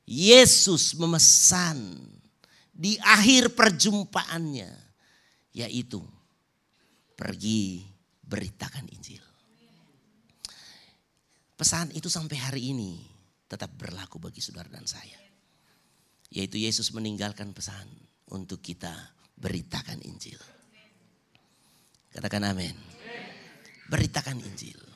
Yesus 0.05 0.99
memesan 0.99 1.97
di 2.71 3.01
akhir 3.01 3.57
perjumpaannya, 3.57 4.71
yaitu 5.57 6.05
pergi 7.17 7.85
beritakan 8.25 8.87
Injil. 8.93 9.25
Pesan 11.55 11.93
itu 11.93 12.09
sampai 12.09 12.41
hari 12.41 12.73
ini 12.73 12.97
tetap 13.45 13.75
berlaku 13.77 14.17
bagi 14.17 14.41
saudara 14.41 14.71
dan 14.73 14.89
saya. 14.89 15.21
Yaitu 16.31 16.63
Yesus 16.63 16.95
meninggalkan 16.95 17.53
pesan 17.53 17.91
untuk 18.31 18.63
kita 18.63 18.95
beritakan 19.37 20.01
Injil. 20.07 20.39
Katakan 22.11 22.49
amin. 22.49 22.73
Beritakan 23.91 24.39
Injil. 24.41 24.89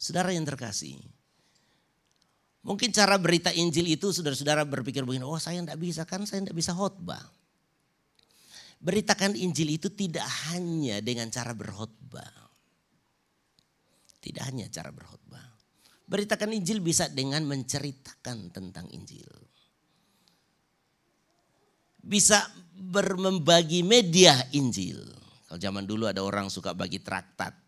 Saudara 0.00 0.32
yang 0.32 0.48
terkasih, 0.48 0.96
mungkin 2.64 2.88
cara 2.88 3.20
berita 3.20 3.52
Injil 3.52 3.84
itu 3.92 4.08
saudara-saudara 4.08 4.64
berpikir 4.64 5.04
begini, 5.04 5.28
oh 5.28 5.36
saya 5.36 5.60
tidak 5.60 5.76
bisa 5.76 6.08
kan, 6.08 6.24
saya 6.24 6.40
tidak 6.40 6.56
bisa 6.56 6.72
khotbah. 6.72 7.20
Beritakan 8.80 9.36
Injil 9.36 9.76
itu 9.76 9.92
tidak 9.92 10.24
hanya 10.48 11.04
dengan 11.04 11.28
cara 11.28 11.52
berkhotbah. 11.52 12.32
Tidak 14.24 14.40
hanya 14.40 14.72
cara 14.72 14.88
berkhotbah. 14.88 15.44
Beritakan 16.08 16.56
Injil 16.56 16.80
bisa 16.80 17.12
dengan 17.12 17.44
menceritakan 17.44 18.48
tentang 18.48 18.88
Injil. 18.96 19.28
Bisa 22.00 22.40
bermembagi 22.72 23.84
media 23.84 24.32
Injil. 24.56 24.96
Kalau 25.44 25.60
zaman 25.60 25.84
dulu 25.84 26.08
ada 26.08 26.24
orang 26.24 26.48
suka 26.48 26.72
bagi 26.72 27.04
traktat. 27.04 27.59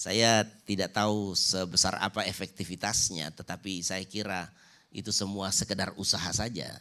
Saya 0.00 0.48
tidak 0.64 0.96
tahu 0.96 1.36
sebesar 1.36 2.00
apa 2.00 2.24
efektivitasnya, 2.24 3.36
tetapi 3.36 3.84
saya 3.84 4.00
kira 4.08 4.48
itu 4.88 5.12
semua 5.12 5.52
sekedar 5.52 5.92
usaha 6.00 6.32
saja. 6.32 6.72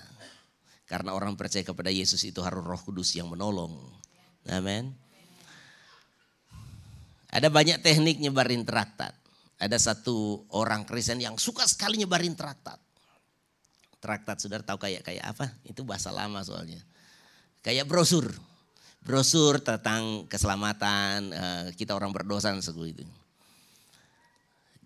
Karena 0.87 1.11
orang 1.11 1.35
percaya 1.35 1.67
kepada 1.67 1.91
Yesus 1.91 2.23
itu 2.23 2.39
harus 2.39 2.63
roh 2.63 2.79
kudus 2.79 3.11
yang 3.19 3.27
menolong. 3.27 3.75
Amin. 4.47 4.95
Ada 7.27 7.51
banyak 7.51 7.83
teknik 7.83 8.23
nyebarin 8.23 8.63
traktat. 8.63 9.11
Ada 9.59 9.75
satu 9.75 10.47
orang 10.55 10.87
Kristen 10.87 11.19
yang 11.19 11.35
suka 11.35 11.67
sekali 11.67 11.99
nyebarin 11.99 12.39
traktat. 12.39 12.79
Traktat 13.99 14.39
saudara 14.39 14.63
tahu 14.63 14.79
kayak 14.79 15.03
kayak 15.03 15.27
apa? 15.27 15.59
Itu 15.67 15.83
bahasa 15.83 16.07
lama 16.07 16.39
soalnya. 16.47 16.79
Kayak 17.59 17.83
brosur 17.83 18.31
brosur 19.03 19.63
tentang 19.63 20.27
keselamatan 20.27 21.31
uh, 21.31 21.65
kita 21.73 21.95
orang 21.95 22.11
berdosa 22.11 22.51
dan 22.51 22.61
itu. 22.85 23.05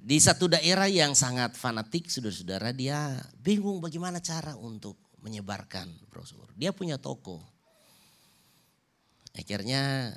Di 0.04 0.19
satu 0.19 0.52
daerah 0.52 0.91
yang 0.91 1.15
sangat 1.15 1.56
fanatik, 1.56 2.12
saudara-saudara, 2.12 2.76
dia 2.76 3.15
bingung 3.39 3.80
bagaimana 3.80 4.19
cara 4.19 4.52
untuk 4.60 4.99
menyebarkan 5.23 5.88
brosur. 6.12 6.43
Dia 6.60 6.76
punya 6.76 6.99
toko. 6.99 7.39
Akhirnya 9.32 10.12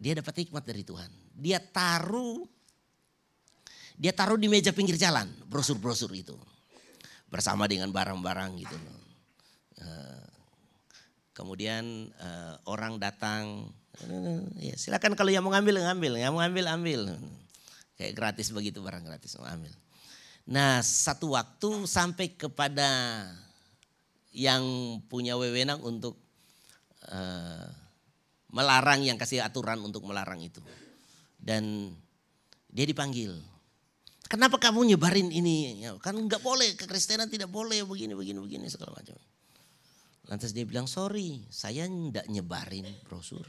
dia 0.00 0.16
dapat 0.16 0.40
hikmat 0.48 0.64
dari 0.64 0.82
Tuhan. 0.82 1.12
Dia 1.36 1.60
taruh 1.60 2.48
dia 3.96 4.12
taruh 4.12 4.36
di 4.36 4.48
meja 4.48 4.76
pinggir 4.76 4.96
jalan 5.00 5.28
brosur-brosur 5.48 6.12
itu. 6.12 6.36
Bersama 7.28 7.68
dengan 7.68 7.92
barang-barang 7.92 8.50
gitu. 8.60 8.78
Eh, 9.84 10.25
kemudian 11.36 12.08
eh, 12.16 12.54
orang 12.64 12.96
datang, 12.96 13.68
ya 14.56 14.72
silakan 14.80 15.12
kalau 15.12 15.28
yang 15.28 15.44
mau 15.44 15.52
ngambil 15.52 15.84
ngambil, 15.84 16.12
yang 16.16 16.32
mau 16.32 16.40
ngambil 16.40 16.64
ambil. 16.72 17.00
Kayak 18.00 18.16
gratis 18.16 18.48
begitu 18.52 18.80
barang 18.80 19.04
gratis 19.04 19.36
mau 19.36 19.44
ambil. 19.44 19.72
Nah 20.48 20.80
satu 20.80 21.36
waktu 21.36 21.84
sampai 21.84 22.32
kepada 22.32 22.88
yang 24.32 24.64
punya 25.08 25.36
wewenang 25.36 25.80
untuk 25.84 26.16
uh, 27.08 27.68
melarang 28.52 29.04
yang 29.04 29.20
kasih 29.20 29.44
aturan 29.44 29.80
untuk 29.84 30.04
melarang 30.04 30.40
itu. 30.40 30.60
Dan 31.36 31.92
dia 32.68 32.84
dipanggil. 32.88 33.36
Kenapa 34.26 34.58
kamu 34.58 34.92
nyebarin 34.92 35.30
ini? 35.30 35.86
Ya, 35.86 35.94
kan 36.02 36.18
nggak 36.18 36.42
boleh, 36.42 36.74
kekristenan 36.74 37.30
tidak 37.30 37.46
boleh 37.46 37.86
begini, 37.86 38.12
begini, 38.12 38.42
begini 38.42 38.66
segala 38.66 38.98
macam. 38.98 39.14
Lantas 40.26 40.50
dia 40.50 40.66
bilang, 40.66 40.90
sorry 40.90 41.46
saya 41.50 41.86
nggak 41.86 42.26
nyebarin 42.26 42.86
brosur. 43.06 43.46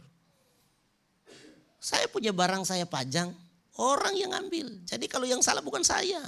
Saya 1.78 2.10
punya 2.10 2.34
barang 2.34 2.66
saya 2.66 2.86
pajang, 2.90 3.34
orang 3.78 4.14
yang 4.18 4.34
ngambil. 4.34 4.86
Jadi 4.86 5.06
kalau 5.06 5.26
yang 5.26 5.42
salah 5.42 5.62
bukan 5.62 5.86
saya. 5.86 6.22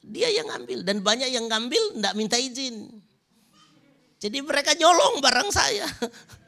Dia 0.00 0.32
yang 0.32 0.48
ngambil 0.48 0.80
dan 0.80 1.04
banyak 1.04 1.28
yang 1.28 1.44
ngambil 1.44 2.00
nggak 2.00 2.14
minta 2.16 2.40
izin. 2.40 2.88
Jadi 4.20 4.38
mereka 4.40 4.72
nyolong 4.76 5.20
barang 5.20 5.48
saya. 5.52 5.88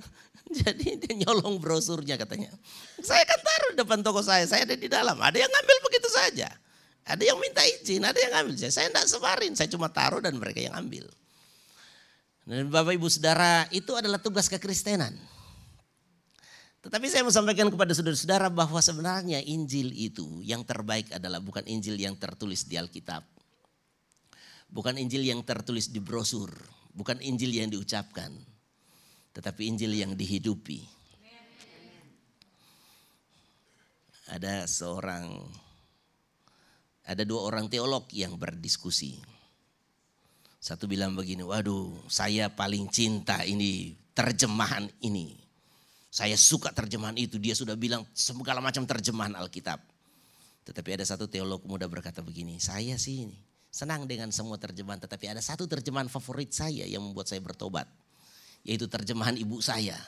Jadi 0.61 1.01
dia 1.01 1.13
nyolong 1.25 1.57
brosurnya 1.57 2.21
katanya. 2.21 2.53
Saya 3.01 3.25
kan 3.25 3.41
taruh 3.41 3.73
depan 3.77 4.01
toko 4.05 4.21
saya, 4.21 4.45
saya 4.45 4.69
ada 4.69 4.77
di 4.77 4.89
dalam. 4.89 5.17
Ada 5.17 5.41
yang 5.41 5.49
ngambil 5.49 5.77
begitu 5.89 6.09
saja. 6.13 6.49
Ada 7.03 7.23
yang 7.25 7.41
minta 7.41 7.65
izin, 7.65 8.05
ada 8.05 8.15
yang 8.21 8.33
ngambil. 8.37 8.55
Saya 8.69 8.93
tidak 8.93 9.09
sebarin, 9.09 9.53
saya 9.57 9.69
cuma 9.73 9.89
taruh 9.89 10.21
dan 10.21 10.37
mereka 10.37 10.61
yang 10.61 10.77
ambil. 10.77 11.09
Dan 12.43 12.69
Bapak 12.69 12.99
Ibu 12.99 13.07
Saudara, 13.07 13.71
itu 13.71 13.95
adalah 13.95 14.19
tugas 14.19 14.51
kekristenan. 14.51 15.15
Tetapi 16.83 17.07
saya 17.07 17.23
mau 17.23 17.31
sampaikan 17.31 17.71
kepada 17.71 17.95
saudara-saudara 17.95 18.51
bahwa 18.51 18.83
sebenarnya 18.83 19.39
Injil 19.47 19.95
itu 19.95 20.43
yang 20.43 20.67
terbaik 20.67 21.15
adalah 21.15 21.39
bukan 21.39 21.63
Injil 21.71 21.95
yang 21.95 22.19
tertulis 22.19 22.67
di 22.67 22.75
Alkitab. 22.75 23.23
Bukan 24.67 24.99
Injil 24.99 25.23
yang 25.23 25.47
tertulis 25.47 25.95
di 25.95 26.03
brosur 26.03 26.51
Bukan 26.93 27.25
Injil 27.25 27.57
yang 27.57 27.73
diucapkan, 27.73 28.29
tetapi 29.33 29.65
Injil 29.65 29.97
yang 29.97 30.13
dihidupi. 30.13 30.85
Ada 34.29 34.69
seorang, 34.69 35.41
ada 37.09 37.23
dua 37.25 37.49
orang 37.49 37.73
teolog 37.73 38.05
yang 38.13 38.37
berdiskusi. 38.37 39.17
Satu 40.63 40.87
bilang 40.87 41.19
begini, 41.19 41.43
waduh 41.43 41.91
saya 42.07 42.47
paling 42.47 42.87
cinta 42.87 43.43
ini 43.43 43.99
terjemahan 44.15 44.87
ini. 45.03 45.35
Saya 46.07 46.39
suka 46.39 46.71
terjemahan 46.71 47.19
itu, 47.19 47.35
dia 47.43 47.59
sudah 47.59 47.75
bilang 47.75 48.07
segala 48.15 48.63
macam 48.63 48.87
terjemahan 48.87 49.35
Alkitab. 49.35 49.83
Tetapi 50.63 50.95
ada 50.95 51.03
satu 51.03 51.27
teolog 51.27 51.67
muda 51.67 51.91
berkata 51.91 52.23
begini, 52.23 52.63
saya 52.63 52.95
sih 52.95 53.27
ini 53.27 53.35
senang 53.75 54.07
dengan 54.07 54.31
semua 54.31 54.55
terjemahan, 54.55 55.03
tetapi 55.03 55.35
ada 55.35 55.43
satu 55.43 55.67
terjemahan 55.67 56.07
favorit 56.07 56.55
saya 56.55 56.87
yang 56.87 57.03
membuat 57.03 57.27
saya 57.27 57.43
bertobat, 57.43 57.91
yaitu 58.63 58.87
terjemahan 58.87 59.35
ibu 59.35 59.59
saya. 59.59 59.99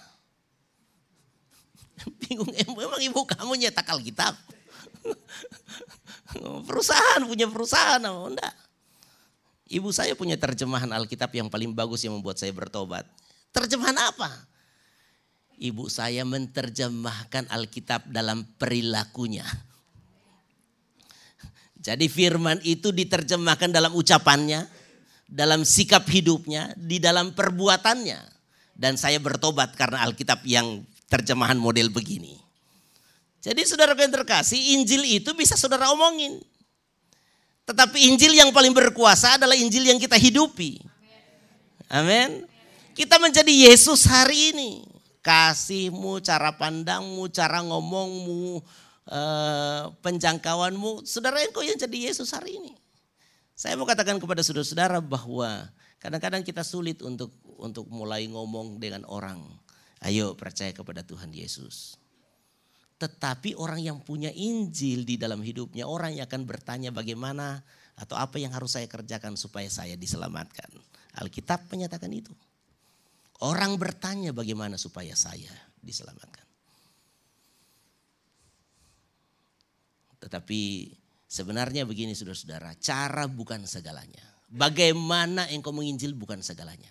Bingung, 2.23 2.55
emang 2.55 3.03
ibu 3.03 3.27
kamu 3.27 3.59
nyetak 3.59 3.91
Alkitab? 3.91 4.39
perusahaan, 6.71 7.27
punya 7.27 7.51
perusahaan, 7.51 7.99
enggak. 7.99 8.64
Ibu 9.75 9.91
saya 9.91 10.15
punya 10.15 10.39
terjemahan 10.39 10.87
Alkitab 10.95 11.35
yang 11.35 11.51
paling 11.51 11.75
bagus 11.75 12.07
yang 12.07 12.15
membuat 12.15 12.39
saya 12.39 12.55
bertobat. 12.55 13.03
Terjemahan 13.51 13.99
apa? 13.99 14.31
Ibu 15.59 15.91
saya 15.91 16.23
menerjemahkan 16.23 17.51
Alkitab 17.51 18.07
dalam 18.07 18.47
perilakunya. 18.55 19.43
Jadi 21.83 22.07
firman 22.07 22.63
itu 22.63 22.95
diterjemahkan 22.95 23.75
dalam 23.75 23.93
ucapannya, 23.99 24.65
dalam 25.27 25.67
sikap 25.67 26.07
hidupnya, 26.07 26.71
di 26.79 27.03
dalam 27.03 27.35
perbuatannya. 27.35 28.31
Dan 28.79 28.95
saya 28.95 29.19
bertobat 29.19 29.75
karena 29.75 30.07
Alkitab 30.07 30.47
yang 30.47 30.87
terjemahan 31.11 31.59
model 31.59 31.91
begini. 31.91 32.39
Jadi 33.43 33.61
saudara 33.67 33.93
yang 33.99 34.11
terkasih, 34.11 34.79
Injil 34.79 35.03
itu 35.05 35.35
bisa 35.37 35.59
saudara 35.59 35.91
omongin. 35.93 36.41
Tetapi 37.65 38.13
Injil 38.13 38.37
yang 38.37 38.53
paling 38.53 38.77
berkuasa 38.77 39.41
adalah 39.41 39.57
Injil 39.57 39.89
yang 39.89 39.97
kita 39.97 40.21
hidupi. 40.21 40.85
Amin. 41.89 42.45
Kita 42.93 43.17
menjadi 43.17 43.51
Yesus 43.51 44.05
hari 44.05 44.53
ini. 44.53 44.85
Kasihmu, 45.25 46.21
cara 46.21 46.53
pandangmu, 46.53 47.33
cara 47.33 47.65
ngomongmu, 47.65 48.61
uh, 49.09 49.89
penjangkauanmu, 50.05 51.09
saudara 51.09 51.41
engkau 51.41 51.65
yang 51.65 51.81
jadi 51.81 52.13
Yesus 52.13 52.29
hari 52.37 52.61
ini. 52.61 52.77
Saya 53.57 53.81
mau 53.81 53.89
katakan 53.89 54.21
kepada 54.21 54.45
saudara-saudara 54.45 55.01
bahwa 55.01 55.73
kadang-kadang 55.97 56.45
kita 56.45 56.61
sulit 56.61 57.01
untuk 57.01 57.33
untuk 57.57 57.89
mulai 57.89 58.29
ngomong 58.29 58.77
dengan 58.77 59.09
orang. 59.09 59.41
Ayo 60.05 60.37
percaya 60.37 60.77
kepada 60.77 61.01
Tuhan 61.01 61.33
Yesus. 61.33 61.97
Tetapi 62.95 63.59
orang 63.59 63.83
yang 63.83 63.99
punya 64.01 64.31
Injil 64.31 65.03
di 65.03 65.19
dalam 65.19 65.43
hidupnya, 65.43 65.85
orang 65.91 66.15
yang 66.15 66.31
akan 66.31 66.47
bertanya 66.47 66.95
bagaimana 66.95 67.61
atau 67.95 68.19
apa 68.19 68.39
yang 68.43 68.51
harus 68.55 68.75
saya 68.75 68.87
kerjakan 68.87 69.35
supaya 69.39 69.67
saya 69.71 69.95
diselamatkan. 69.99 70.71
Alkitab 71.19 71.71
menyatakan 71.71 72.11
itu. 72.11 72.35
Orang 73.43 73.79
bertanya 73.79 74.31
bagaimana 74.31 74.79
supaya 74.79 75.15
saya 75.19 75.51
diselamatkan. 75.83 76.47
Tetapi 80.23 80.89
sebenarnya 81.29 81.85
begini 81.85 82.17
saudara-saudara, 82.17 82.79
cara 82.81 83.29
bukan 83.29 83.67
segalanya. 83.69 84.23
Bagaimana 84.49 85.51
engkau 85.51 85.75
menginjil 85.75 86.15
bukan 86.15 86.41
segalanya. 86.41 86.89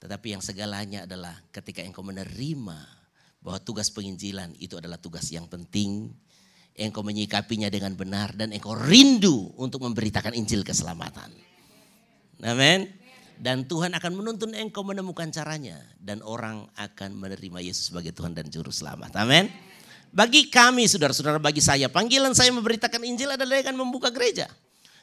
Tetapi 0.00 0.38
yang 0.38 0.40
segalanya 0.40 1.04
adalah 1.04 1.34
ketika 1.52 1.82
engkau 1.82 2.00
menerima 2.00 2.95
bahwa 3.46 3.62
tugas 3.62 3.94
penginjilan 3.94 4.58
itu 4.58 4.74
adalah 4.74 4.98
tugas 4.98 5.30
yang 5.30 5.46
penting. 5.46 6.10
Engkau 6.74 7.06
menyikapinya 7.06 7.70
dengan 7.70 7.94
benar 7.94 8.34
dan 8.34 8.50
engkau 8.50 8.74
rindu 8.74 9.54
untuk 9.54 9.86
memberitakan 9.86 10.34
Injil 10.34 10.66
keselamatan. 10.66 11.30
Amin. 12.42 12.90
Dan 13.38 13.64
Tuhan 13.70 13.94
akan 13.94 14.12
menuntun 14.18 14.50
engkau 14.50 14.82
menemukan 14.82 15.30
caranya. 15.30 15.78
Dan 15.96 16.26
orang 16.26 16.66
akan 16.74 17.14
menerima 17.14 17.62
Yesus 17.62 17.94
sebagai 17.94 18.10
Tuhan 18.10 18.34
dan 18.34 18.50
Juru 18.50 18.74
Selamat. 18.74 19.14
Amin. 19.14 19.46
Bagi 20.10 20.50
kami 20.50 20.90
saudara-saudara, 20.90 21.38
bagi 21.38 21.62
saya 21.62 21.86
panggilan 21.86 22.34
saya 22.34 22.50
memberitakan 22.50 22.98
Injil 23.06 23.38
adalah 23.38 23.62
dengan 23.62 23.78
membuka 23.78 24.10
gereja. 24.10 24.50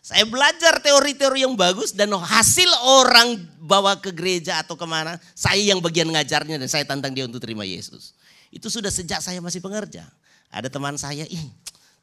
Saya 0.03 0.27
belajar 0.27 0.83
teori-teori 0.83 1.47
yang 1.47 1.55
bagus 1.55 1.95
dan 1.95 2.11
hasil 2.11 2.67
orang 2.83 3.39
bawa 3.63 3.95
ke 4.03 4.11
gereja 4.11 4.59
atau 4.59 4.75
ke 4.75 4.83
mana, 4.83 5.15
saya 5.31 5.63
yang 5.63 5.79
bagian 5.79 6.11
ngajarnya 6.11 6.59
dan 6.59 6.67
saya 6.67 6.83
tantang 6.83 7.15
dia 7.15 7.23
untuk 7.23 7.39
terima 7.39 7.63
Yesus. 7.63 8.11
Itu 8.53 8.69
sudah 8.69 8.93
sejak 8.93 9.19
saya 9.19 9.41
masih 9.41 9.59
pengerja. 9.59 10.05
Ada 10.53 10.69
teman 10.69 10.93
saya, 11.01 11.25
ih 11.25 11.49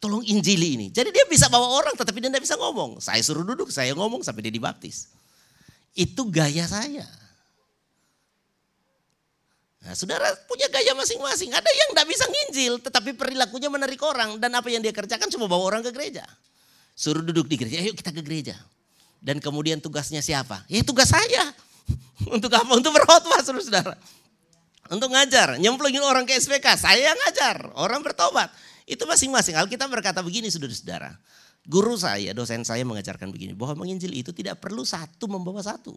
tolong 0.03 0.27
injili 0.27 0.75
ini. 0.75 0.87
Jadi 0.91 1.15
dia 1.15 1.23
bisa 1.31 1.47
bawa 1.47 1.79
orang 1.79 1.95
tetapi 1.95 2.19
dia 2.19 2.33
tidak 2.33 2.43
bisa 2.43 2.59
ngomong. 2.59 2.99
Saya 2.99 3.23
suruh 3.23 3.47
duduk, 3.47 3.71
saya 3.71 3.95
ngomong 3.95 4.27
sampai 4.27 4.49
dia 4.49 4.55
dibaptis. 4.55 5.13
Itu 5.95 6.27
gaya 6.27 6.67
saya. 6.67 7.07
Nah, 9.81 9.97
saudara 9.97 10.29
punya 10.45 10.69
gaya 10.69 10.93
masing-masing. 10.93 11.57
Ada 11.57 11.71
yang 11.71 11.89
tidak 11.97 12.07
bisa 12.09 12.25
nginjil, 12.29 12.75
tetapi 12.85 13.17
perilakunya 13.17 13.73
menarik 13.73 14.01
orang. 14.05 14.37
Dan 14.37 14.53
apa 14.53 14.69
yang 14.69 14.85
dia 14.85 14.93
kerjakan 14.93 15.29
cuma 15.33 15.49
bawa 15.49 15.77
orang 15.77 15.83
ke 15.87 15.91
gereja. 15.95 16.25
Suruh 16.93 17.25
duduk 17.25 17.49
di 17.49 17.57
gereja, 17.57 17.81
ayo 17.81 17.97
kita 17.97 18.13
ke 18.13 18.21
gereja. 18.21 18.57
Dan 19.21 19.41
kemudian 19.41 19.81
tugasnya 19.81 20.21
siapa? 20.21 20.65
Ya 20.69 20.85
tugas 20.85 21.09
saya. 21.09 21.53
Untuk 22.35 22.53
apa? 22.53 22.73
Untuk 22.77 22.93
berkhotbah 22.93 23.41
saudara. 23.41 23.97
Untuk 24.91 25.15
ngajar, 25.15 25.55
nyemplungin 25.63 26.03
orang 26.03 26.27
ke 26.27 26.35
SPK. 26.35 26.75
Saya 26.75 27.15
ngajar, 27.15 27.71
orang 27.79 28.03
bertobat. 28.03 28.51
Itu 28.91 29.07
masing-masing. 29.07 29.55
Alkitab 29.55 29.87
berkata 29.87 30.19
begini 30.19 30.51
saudara-saudara. 30.51 31.15
Guru 31.63 31.95
saya, 31.95 32.35
dosen 32.35 32.67
saya 32.67 32.83
mengajarkan 32.83 33.31
begini. 33.31 33.55
Bahwa 33.55 33.87
menginjil 33.87 34.11
itu 34.11 34.35
tidak 34.35 34.59
perlu 34.59 34.83
satu 34.83 35.31
membawa 35.31 35.63
satu. 35.63 35.95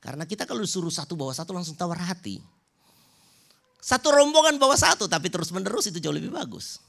Karena 0.00 0.24
kita 0.24 0.48
kalau 0.48 0.64
disuruh 0.64 0.88
satu 0.88 1.12
bawa 1.12 1.36
satu 1.36 1.52
langsung 1.52 1.76
tawar 1.76 2.00
hati. 2.00 2.40
Satu 3.80 4.08
rombongan 4.12 4.56
bawa 4.56 4.76
satu 4.76 5.04
tapi 5.04 5.28
terus 5.28 5.52
menerus 5.52 5.88
itu 5.92 6.00
jauh 6.00 6.16
lebih 6.16 6.32
bagus. 6.32 6.80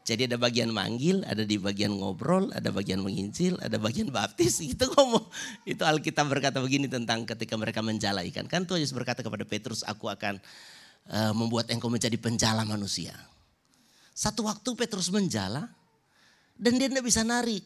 Jadi 0.00 0.26
ada 0.26 0.40
bagian 0.40 0.72
manggil, 0.72 1.22
ada 1.28 1.44
di 1.44 1.60
bagian 1.60 1.92
ngobrol, 1.92 2.48
ada 2.56 2.72
bagian 2.72 3.04
menginjil, 3.04 3.60
ada 3.60 3.76
bagian 3.76 4.08
baptis. 4.08 4.58
Itu 4.72 4.88
ngomong. 4.90 5.28
Itu 5.68 5.84
Alkitab 5.84 6.26
berkata 6.26 6.58
begini 6.58 6.88
tentang 6.88 7.28
ketika 7.28 7.54
mereka 7.54 7.84
menjala 7.84 8.24
ikan. 8.32 8.48
Kan 8.48 8.64
Tuhan 8.64 8.80
Yesus 8.80 8.96
berkata 8.96 9.20
kepada 9.20 9.44
Petrus, 9.44 9.84
aku 9.84 10.08
akan 10.08 10.40
uh, 11.12 11.32
membuat 11.36 11.68
engkau 11.68 11.92
menjadi 11.92 12.16
penjala 12.16 12.64
manusia. 12.64 13.12
Satu 14.16 14.48
waktu 14.48 14.72
Petrus 14.74 15.12
menjala 15.12 15.68
dan 16.56 16.76
dia 16.76 16.88
tidak 16.88 17.04
bisa 17.04 17.24
narik. 17.24 17.64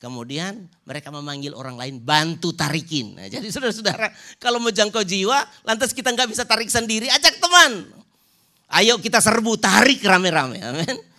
Kemudian 0.00 0.68
mereka 0.84 1.08
memanggil 1.08 1.56
orang 1.56 1.80
lain 1.80 1.96
bantu 1.96 2.52
tarikin. 2.52 3.16
Nah, 3.16 3.24
jadi 3.24 3.48
saudara-saudara 3.48 4.12
kalau 4.36 4.60
mau 4.60 4.68
jangkau 4.68 5.00
jiwa 5.00 5.48
lantas 5.64 5.96
kita 5.96 6.12
nggak 6.12 6.28
bisa 6.28 6.44
tarik 6.44 6.68
sendiri 6.68 7.08
ajak 7.08 7.40
teman. 7.40 7.88
Ayo 8.68 9.00
kita 9.00 9.24
serbu 9.24 9.56
tarik 9.56 10.04
rame-rame. 10.04 10.60
Amin. 10.60 11.13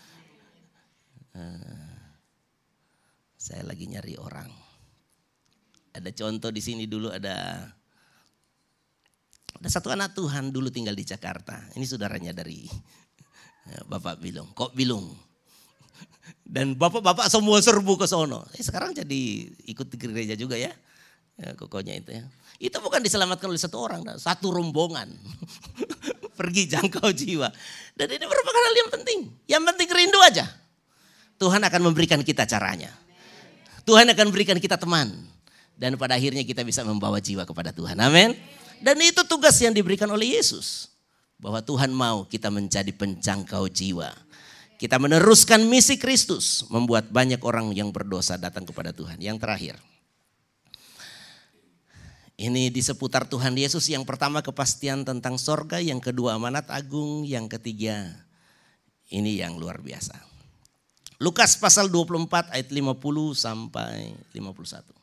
Saya 3.46 3.62
lagi 3.62 3.86
nyari 3.86 4.18
orang. 4.18 4.50
Ada 5.94 6.10
contoh 6.18 6.50
di 6.50 6.66
sini 6.66 6.90
dulu 6.90 7.14
ada 7.14 7.62
ada 9.62 9.70
satu 9.70 9.94
anak 9.94 10.18
Tuhan 10.18 10.50
dulu 10.50 10.74
tinggal 10.74 10.98
di 10.98 11.06
Jakarta. 11.06 11.62
Ini 11.78 11.86
saudaranya 11.86 12.34
dari 12.34 12.66
ya, 13.70 13.86
Bapak 13.86 14.18
Bilung. 14.18 14.50
Kok 14.50 14.74
Bilung? 14.74 15.14
Dan 16.42 16.74
bapak-bapak 16.74 17.30
semua 17.30 17.62
serbu 17.62 18.02
ke 18.02 18.10
sono. 18.10 18.50
Eh, 18.58 18.66
sekarang 18.66 18.98
jadi 18.98 19.22
ikut 19.70 19.94
di 19.94 19.98
gereja 20.02 20.34
juga 20.34 20.58
ya. 20.58 20.74
ya 21.38 21.54
kokonya 21.54 22.02
itu 22.02 22.18
ya. 22.18 22.26
Itu 22.58 22.82
bukan 22.82 23.06
diselamatkan 23.06 23.46
oleh 23.46 23.62
satu 23.62 23.78
orang, 23.78 24.02
satu 24.18 24.50
rombongan. 24.50 25.14
Pergi 26.40 26.66
jangkau 26.66 27.14
jiwa. 27.14 27.54
Dan 27.94 28.10
ini 28.10 28.26
merupakan 28.26 28.62
hal 28.66 28.74
yang 28.74 28.90
penting. 28.90 29.20
Yang 29.46 29.64
penting 29.70 29.88
rindu 29.94 30.20
aja. 30.26 30.50
Tuhan 31.38 31.62
akan 31.62 31.82
memberikan 31.94 32.26
kita 32.26 32.50
caranya. 32.50 33.05
Tuhan 33.86 34.10
akan 34.10 34.28
berikan 34.34 34.58
kita 34.58 34.76
teman. 34.76 35.14
Dan 35.78 36.00
pada 36.00 36.18
akhirnya 36.18 36.42
kita 36.42 36.66
bisa 36.66 36.82
membawa 36.82 37.22
jiwa 37.22 37.46
kepada 37.46 37.70
Tuhan. 37.70 38.00
Amin. 38.02 38.34
Dan 38.82 38.98
itu 39.00 39.22
tugas 39.28 39.56
yang 39.62 39.72
diberikan 39.72 40.10
oleh 40.10 40.36
Yesus. 40.36 40.90
Bahwa 41.38 41.62
Tuhan 41.62 41.94
mau 41.94 42.26
kita 42.26 42.50
menjadi 42.50 42.90
penjangkau 42.96 43.70
jiwa. 43.70 44.10
Kita 44.82 44.98
meneruskan 44.98 45.64
misi 45.68 46.02
Kristus. 46.02 46.66
Membuat 46.74 47.14
banyak 47.14 47.40
orang 47.46 47.72
yang 47.78 47.94
berdosa 47.94 48.42
datang 48.42 48.66
kepada 48.66 48.90
Tuhan. 48.96 49.22
Yang 49.22 49.38
terakhir. 49.44 49.76
Ini 52.36 52.72
di 52.72 52.82
seputar 52.84 53.30
Tuhan 53.30 53.54
Yesus. 53.56 53.86
Yang 53.88 54.08
pertama 54.08 54.42
kepastian 54.42 55.06
tentang 55.06 55.36
sorga. 55.38 55.78
Yang 55.78 56.12
kedua 56.12 56.40
amanat 56.40 56.72
agung. 56.72 57.28
Yang 57.28 57.60
ketiga 57.60 58.16
ini 59.12 59.44
yang 59.44 59.60
luar 59.60 59.84
biasa. 59.84 60.35
Lukas 61.20 61.56
pasal 61.56 61.88
24 61.88 62.52
ayat 62.52 62.68
50 62.68 62.92
sampai 63.36 64.12
51. 64.36 64.96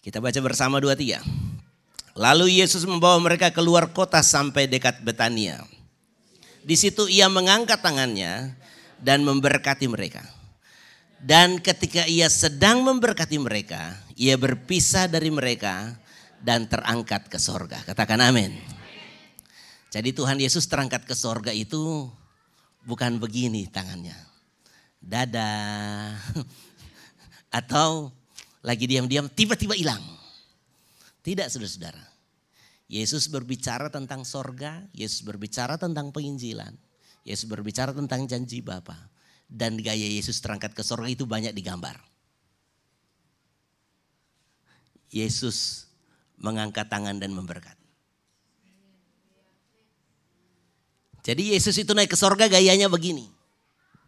Kita 0.00 0.16
baca 0.16 0.40
bersama 0.40 0.80
dua 0.80 0.96
tiga. 0.96 1.20
Lalu 2.16 2.58
Yesus 2.58 2.88
membawa 2.88 3.20
mereka 3.20 3.52
keluar 3.52 3.92
kota 3.92 4.24
sampai 4.24 4.66
dekat 4.66 5.04
Betania. 5.04 5.62
Di 6.64 6.74
situ 6.74 7.06
ia 7.06 7.28
mengangkat 7.30 7.78
tangannya 7.84 8.56
dan 8.98 9.22
memberkati 9.22 9.86
mereka. 9.86 10.24
Dan 11.20 11.60
ketika 11.60 12.08
ia 12.08 12.32
sedang 12.32 12.80
memberkati 12.80 13.36
mereka, 13.36 13.92
ia 14.16 14.40
berpisah 14.40 15.04
dari 15.04 15.28
mereka 15.28 16.00
dan 16.40 16.64
terangkat 16.64 17.28
ke 17.28 17.36
sorga. 17.36 17.84
Katakan 17.84 18.24
amin. 18.24 18.79
Jadi 19.90 20.14
Tuhan 20.14 20.38
Yesus 20.38 20.70
terangkat 20.70 21.02
ke 21.02 21.18
sorga 21.18 21.50
itu 21.50 22.06
bukan 22.86 23.18
begini 23.18 23.66
tangannya. 23.66 24.14
Dadah. 25.02 26.14
Atau 27.58 28.14
lagi 28.62 28.86
diam-diam 28.86 29.26
tiba-tiba 29.26 29.74
hilang. 29.74 30.00
Tidak 31.26 31.50
saudara-saudara. 31.50 32.04
Yesus 32.90 33.26
berbicara 33.30 33.90
tentang 33.90 34.22
sorga, 34.26 34.82
Yesus 34.94 35.22
berbicara 35.26 35.74
tentang 35.74 36.14
penginjilan. 36.14 36.74
Yesus 37.26 37.46
berbicara 37.50 37.90
tentang 37.90 38.26
janji 38.30 38.62
Bapa. 38.62 38.96
Dan 39.50 39.78
gaya 39.82 40.06
Yesus 40.06 40.38
terangkat 40.38 40.74
ke 40.74 40.86
sorga 40.86 41.10
itu 41.10 41.26
banyak 41.26 41.50
digambar. 41.50 41.98
Yesus 45.10 45.90
mengangkat 46.38 46.86
tangan 46.86 47.18
dan 47.18 47.34
memberkati. 47.34 47.79
Jadi 51.20 51.52
Yesus 51.52 51.76
itu 51.76 51.92
naik 51.92 52.12
ke 52.12 52.18
sorga 52.18 52.48
gayanya 52.48 52.88
begini. 52.88 53.28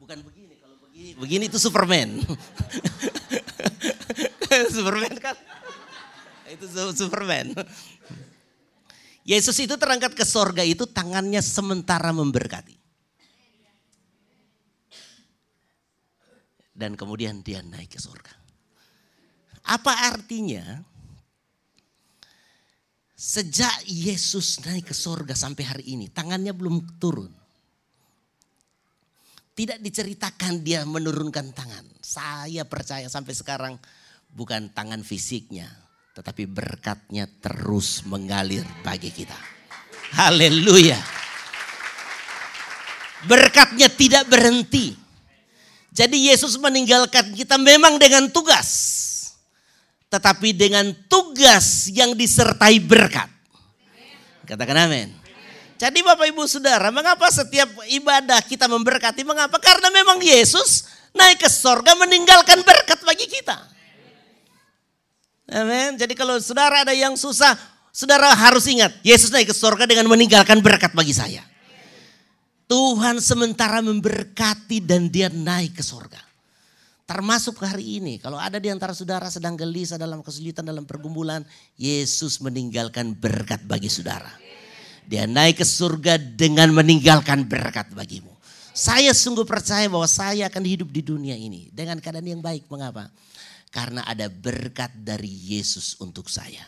Bukan 0.01 0.25
begini, 0.25 0.55
kalau 0.59 0.77
begini, 0.81 1.11
begini 1.17 1.45
itu 1.49 1.61
Superman. 1.61 2.25
Superman 4.77 5.15
kan? 5.21 5.37
Itu 6.49 6.67
Superman. 6.97 7.53
Yesus 9.23 9.55
itu 9.63 9.79
terangkat 9.79 10.19
ke 10.19 10.25
sorga 10.27 10.67
itu 10.67 10.89
tangannya 10.89 11.39
sementara 11.39 12.11
memberkati. 12.11 12.75
Dan 16.73 16.99
kemudian 16.99 17.45
dia 17.45 17.63
naik 17.63 17.95
ke 17.95 18.01
sorga. 18.03 18.35
Apa 19.63 20.11
artinya? 20.11 20.83
Sejak 23.23 23.87
Yesus 23.87 24.59
naik 24.67 24.91
ke 24.91 24.95
sorga 24.99 25.39
sampai 25.39 25.63
hari 25.63 25.85
ini, 25.95 26.11
tangannya 26.11 26.51
belum 26.51 26.99
turun. 26.99 27.31
Tidak 29.55 29.79
diceritakan 29.79 30.67
dia 30.67 30.83
menurunkan 30.83 31.55
tangan. 31.55 31.87
Saya 32.03 32.67
percaya 32.67 33.07
sampai 33.07 33.31
sekarang 33.31 33.75
bukan 34.27 34.75
tangan 34.75 35.07
fisiknya, 35.07 35.71
tetapi 36.19 36.51
berkatnya 36.51 37.31
terus 37.39 38.03
mengalir 38.11 38.67
bagi 38.83 39.15
kita. 39.15 39.39
Haleluya. 40.19 40.99
Berkatnya 43.31 43.87
tidak 43.87 44.27
berhenti. 44.27 44.99
Jadi 45.95 46.27
Yesus 46.27 46.59
meninggalkan 46.59 47.39
kita 47.39 47.55
memang 47.55 48.03
dengan 48.03 48.27
tugas 48.35 49.02
tetapi 50.13 50.53
dengan 50.53 50.93
tugas 51.09 51.89
yang 51.89 52.13
disertai 52.13 52.77
berkat. 52.85 53.33
Katakan 54.45 54.77
amin. 54.85 55.09
Jadi 55.81 56.05
Bapak 56.05 56.29
Ibu 56.29 56.45
Saudara, 56.45 56.93
mengapa 56.93 57.27
setiap 57.33 57.67
ibadah 57.89 58.45
kita 58.45 58.69
memberkati? 58.69 59.25
Mengapa? 59.25 59.57
Karena 59.57 59.89
memang 59.89 60.21
Yesus 60.21 60.87
naik 61.17 61.43
ke 61.43 61.49
sorga 61.49 61.97
meninggalkan 61.97 62.61
berkat 62.61 63.01
bagi 63.03 63.27
kita. 63.27 63.57
Amin. 65.53 65.99
Jadi 65.99 66.15
kalau 66.15 66.39
saudara 66.39 66.87
ada 66.87 66.95
yang 66.95 67.19
susah, 67.19 67.59
saudara 67.91 68.31
harus 68.37 68.69
ingat, 68.71 68.95
Yesus 69.03 69.33
naik 69.35 69.51
ke 69.51 69.57
sorga 69.57 69.89
dengan 69.89 70.07
meninggalkan 70.07 70.63
berkat 70.63 70.95
bagi 70.95 71.17
saya. 71.17 71.43
Tuhan 72.71 73.19
sementara 73.19 73.83
memberkati 73.83 74.81
dan 74.81 75.11
dia 75.11 75.29
naik 75.29 75.77
ke 75.77 75.85
sorga. 75.85 76.32
Termasuk 77.03 77.59
hari 77.61 77.99
ini, 77.99 78.23
kalau 78.23 78.39
ada 78.39 78.63
di 78.63 78.71
antara 78.71 78.95
saudara 78.95 79.27
sedang 79.27 79.59
gelisah 79.59 79.99
dalam 79.99 80.23
kesulitan, 80.23 80.63
dalam 80.63 80.87
pergumulan, 80.87 81.43
Yesus 81.75 82.39
meninggalkan 82.39 83.19
berkat 83.19 83.67
bagi 83.67 83.91
saudara. 83.91 84.31
Dia 85.03 85.27
naik 85.27 85.61
ke 85.61 85.67
surga 85.67 86.15
dengan 86.17 86.71
meninggalkan 86.71 87.43
berkat 87.43 87.91
bagimu. 87.91 88.31
Saya 88.73 89.13
sungguh 89.13 89.45
percaya 89.45 89.85
bahwa 89.91 90.09
saya 90.09 90.49
akan 90.49 90.65
hidup 90.65 90.89
di 90.89 91.03
dunia 91.05 91.37
ini 91.37 91.69
dengan 91.75 91.99
keadaan 91.99 92.39
yang 92.39 92.41
baik. 92.41 92.71
Mengapa? 92.71 93.11
Karena 93.69 94.07
ada 94.07 94.31
berkat 94.31 94.95
dari 94.97 95.29
Yesus 95.29 95.99
untuk 96.01 96.31
saya. 96.31 96.65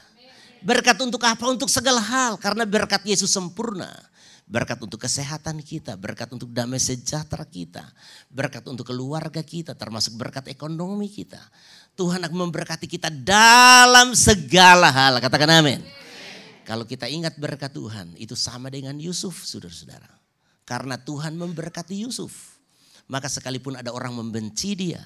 Berkat 0.60 1.00
untuk 1.00 1.22
apa? 1.24 1.46
Untuk 1.48 1.70
segala 1.70 2.02
hal. 2.02 2.36
Karena 2.36 2.68
berkat 2.68 3.06
Yesus 3.06 3.32
sempurna 3.32 3.88
berkat 4.44 4.76
untuk 4.84 5.00
kesehatan 5.00 5.64
kita, 5.64 5.96
berkat 5.96 6.28
untuk 6.32 6.52
damai 6.52 6.76
sejahtera 6.76 7.48
kita, 7.48 7.84
berkat 8.28 8.64
untuk 8.68 8.92
keluarga 8.92 9.40
kita, 9.40 9.72
termasuk 9.72 10.14
berkat 10.20 10.52
ekonomi 10.52 11.08
kita. 11.08 11.40
Tuhan 11.96 12.20
akan 12.26 12.38
memberkati 12.48 12.84
kita 12.84 13.08
dalam 13.08 14.12
segala 14.12 14.90
hal. 14.92 15.22
Katakan 15.22 15.48
amin. 15.62 15.80
Kalau 16.64 16.88
kita 16.88 17.08
ingat 17.08 17.36
berkat 17.36 17.72
Tuhan, 17.72 18.16
itu 18.16 18.32
sama 18.32 18.72
dengan 18.72 18.96
Yusuf, 18.96 19.44
saudara-saudara. 19.44 20.08
Karena 20.64 20.96
Tuhan 20.96 21.36
memberkati 21.36 22.08
Yusuf, 22.08 22.56
maka 23.04 23.28
sekalipun 23.28 23.76
ada 23.76 23.92
orang 23.92 24.16
membenci 24.16 24.72
dia, 24.72 25.04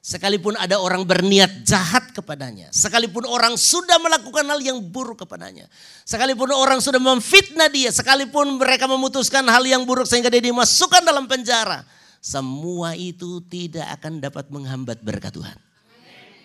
Sekalipun 0.00 0.56
ada 0.56 0.80
orang 0.80 1.04
berniat 1.04 1.60
jahat 1.68 2.16
kepadanya. 2.16 2.72
Sekalipun 2.72 3.28
orang 3.28 3.52
sudah 3.60 4.00
melakukan 4.00 4.48
hal 4.48 4.56
yang 4.64 4.80
buruk 4.80 5.28
kepadanya. 5.28 5.68
Sekalipun 6.08 6.48
orang 6.56 6.80
sudah 6.80 6.96
memfitnah 6.96 7.68
dia. 7.68 7.92
Sekalipun 7.92 8.56
mereka 8.56 8.88
memutuskan 8.88 9.44
hal 9.44 9.60
yang 9.68 9.84
buruk 9.84 10.08
sehingga 10.08 10.32
dia 10.32 10.40
dimasukkan 10.40 11.04
dalam 11.04 11.28
penjara. 11.28 11.84
Semua 12.16 12.96
itu 12.96 13.44
tidak 13.44 14.00
akan 14.00 14.24
dapat 14.24 14.48
menghambat 14.48 15.04
berkat 15.04 15.36
Tuhan. 15.36 15.56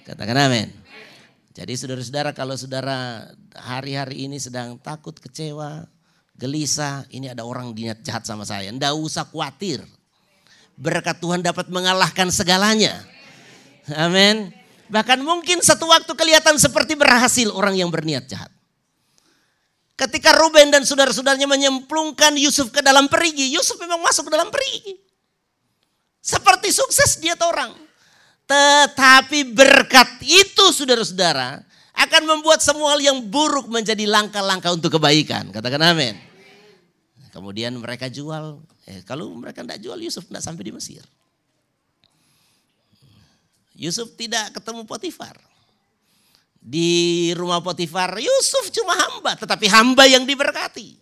Katakan 0.03 0.36
amin. 0.36 0.68
Jadi 1.56 1.80
saudara-saudara 1.80 2.36
kalau 2.36 2.60
saudara 2.60 3.32
hari-hari 3.56 4.28
ini 4.28 4.36
sedang 4.36 4.76
takut, 4.84 5.16
kecewa, 5.16 5.88
gelisah, 6.36 7.08
ini 7.08 7.32
ada 7.32 7.47
orang 7.47 7.72
niat 7.72 8.03
jahat 8.03 8.28
sama 8.28 8.43
saya. 8.43 8.68
Nggak 8.68 8.91
usah 8.99 9.24
khawatir. 9.24 9.80
Berkat 10.76 11.24
Tuhan 11.24 11.39
dapat 11.39 11.72
mengalahkan 11.72 12.28
segalanya. 12.28 13.14
Amin. 13.94 14.50
Bahkan 14.90 15.22
mungkin 15.22 15.62
satu 15.62 15.86
waktu 15.90 16.10
kelihatan 16.14 16.58
seperti 16.58 16.98
berhasil 16.98 17.50
orang 17.54 17.78
yang 17.78 17.90
berniat 17.90 18.26
jahat. 18.30 18.50
Ketika 19.96 20.36
Ruben 20.36 20.76
dan 20.76 20.84
saudara-saudaranya 20.84 21.48
menyemplungkan 21.48 22.36
Yusuf 22.36 22.68
ke 22.68 22.84
dalam 22.84 23.08
perigi, 23.08 23.56
Yusuf 23.56 23.80
memang 23.80 24.04
masuk 24.04 24.28
ke 24.28 24.32
dalam 24.34 24.52
perigi. 24.52 25.00
Seperti 26.20 26.74
sukses 26.74 27.22
dia 27.22 27.38
orang. 27.40 27.72
Tetapi 28.46 29.56
berkat 29.56 30.22
itu 30.22 30.66
saudara-saudara 30.76 31.64
akan 31.96 32.22
membuat 32.28 32.60
semua 32.60 32.94
hal 32.94 33.02
yang 33.02 33.18
buruk 33.24 33.72
menjadi 33.72 34.04
langkah-langkah 34.04 34.76
untuk 34.76 35.00
kebaikan. 35.00 35.50
Katakan 35.50 35.82
amin. 35.82 36.20
Kemudian 37.32 37.72
mereka 37.80 38.12
jual. 38.12 38.60
Eh, 38.86 39.02
kalau 39.08 39.32
mereka 39.34 39.64
tidak 39.64 39.80
jual 39.80 39.98
Yusuf 39.98 40.28
tidak 40.28 40.44
sampai 40.44 40.64
di 40.68 40.74
Mesir. 40.76 41.02
Yusuf 43.76 44.16
tidak 44.16 44.56
ketemu 44.56 44.88
Potifar 44.88 45.36
di 46.66 47.30
rumah 47.38 47.62
Potifar, 47.62 48.18
Yusuf 48.18 48.74
cuma 48.74 48.98
hamba, 48.98 49.38
tetapi 49.38 49.70
hamba 49.70 50.10
yang 50.10 50.26
diberkati. 50.26 50.98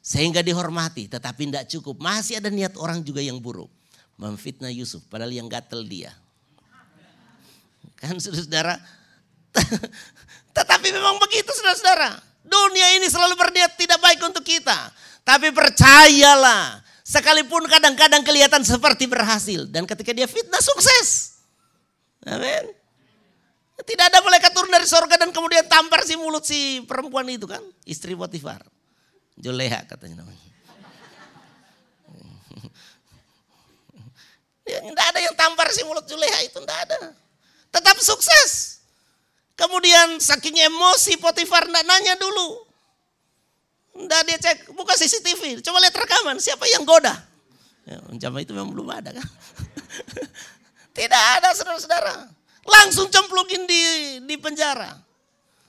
Sehingga 0.00 0.40
dihormati, 0.40 1.04
tetapi 1.04 1.52
tidak 1.52 1.68
cukup. 1.68 2.00
Masih 2.00 2.40
ada 2.40 2.48
niat 2.48 2.72
orang 2.80 3.04
juga 3.04 3.20
yang 3.20 3.36
buruk. 3.36 3.68
Memfitnah 4.16 4.72
Yusuf, 4.72 5.04
padahal 5.12 5.36
yang 5.36 5.52
gatel 5.52 5.84
dia. 5.84 6.16
Kan 8.00 8.16
saudara-saudara, 8.16 8.80
tetapi 10.56 10.88
memang 10.96 11.20
begitu 11.20 11.52
saudara-saudara. 11.52 12.16
Dunia 12.44 12.96
ini 12.96 13.08
selalu 13.12 13.36
berniat 13.36 13.76
tidak 13.76 14.00
baik 14.00 14.20
untuk 14.24 14.44
kita. 14.44 14.92
Tapi 15.24 15.52
percayalah, 15.52 16.80
sekalipun 17.04 17.68
kadang-kadang 17.68 18.24
kelihatan 18.24 18.64
seperti 18.64 19.08
berhasil. 19.08 19.68
Dan 19.68 19.84
ketika 19.84 20.12
dia 20.16 20.28
fitnah 20.28 20.60
sukses. 20.60 21.33
Amin. 22.24 22.64
Tidak 23.74 24.06
ada 24.06 24.22
malaikat 24.22 24.54
turun 24.54 24.70
dari 24.70 24.86
sorga 24.86 25.18
dan 25.18 25.34
kemudian 25.34 25.66
tampar 25.66 26.06
si 26.06 26.14
mulut 26.14 26.46
si 26.46 26.80
perempuan 26.86 27.26
itu 27.26 27.44
kan. 27.44 27.60
Istri 27.84 28.14
Potifar. 28.14 28.62
Joleha 29.34 29.82
katanya 29.84 30.22
namanya. 30.22 30.38
Tidak 34.64 35.06
ada 35.10 35.20
yang 35.20 35.34
tampar 35.34 35.68
si 35.74 35.82
mulut 35.84 36.06
Juleha 36.08 36.40
itu, 36.46 36.56
tidak 36.56 36.78
ada. 36.88 37.12
Tetap 37.68 37.98
sukses. 38.00 38.80
Kemudian 39.58 40.22
saking 40.22 40.56
emosi 40.56 41.18
Potifar 41.18 41.66
tidak 41.68 41.84
nanya 41.84 42.16
dulu. 42.16 42.64
Tidak 43.94 44.20
dia 44.26 44.38
cek, 44.40 44.74
buka 44.74 44.96
CCTV, 44.98 45.62
coba 45.62 45.78
lihat 45.84 45.94
rekaman, 45.94 46.40
siapa 46.42 46.66
yang 46.66 46.82
goda. 46.82 47.14
Ya, 47.84 48.00
itu 48.40 48.52
memang 48.56 48.72
belum 48.72 48.88
ada 48.90 49.12
kan. 49.14 49.22
Tidak 50.94 51.22
ada 51.42 51.50
saudara-saudara. 51.52 52.30
Langsung 52.64 53.10
cemplungin 53.10 53.66
di, 53.66 53.82
di 54.24 54.36
penjara. 54.38 54.94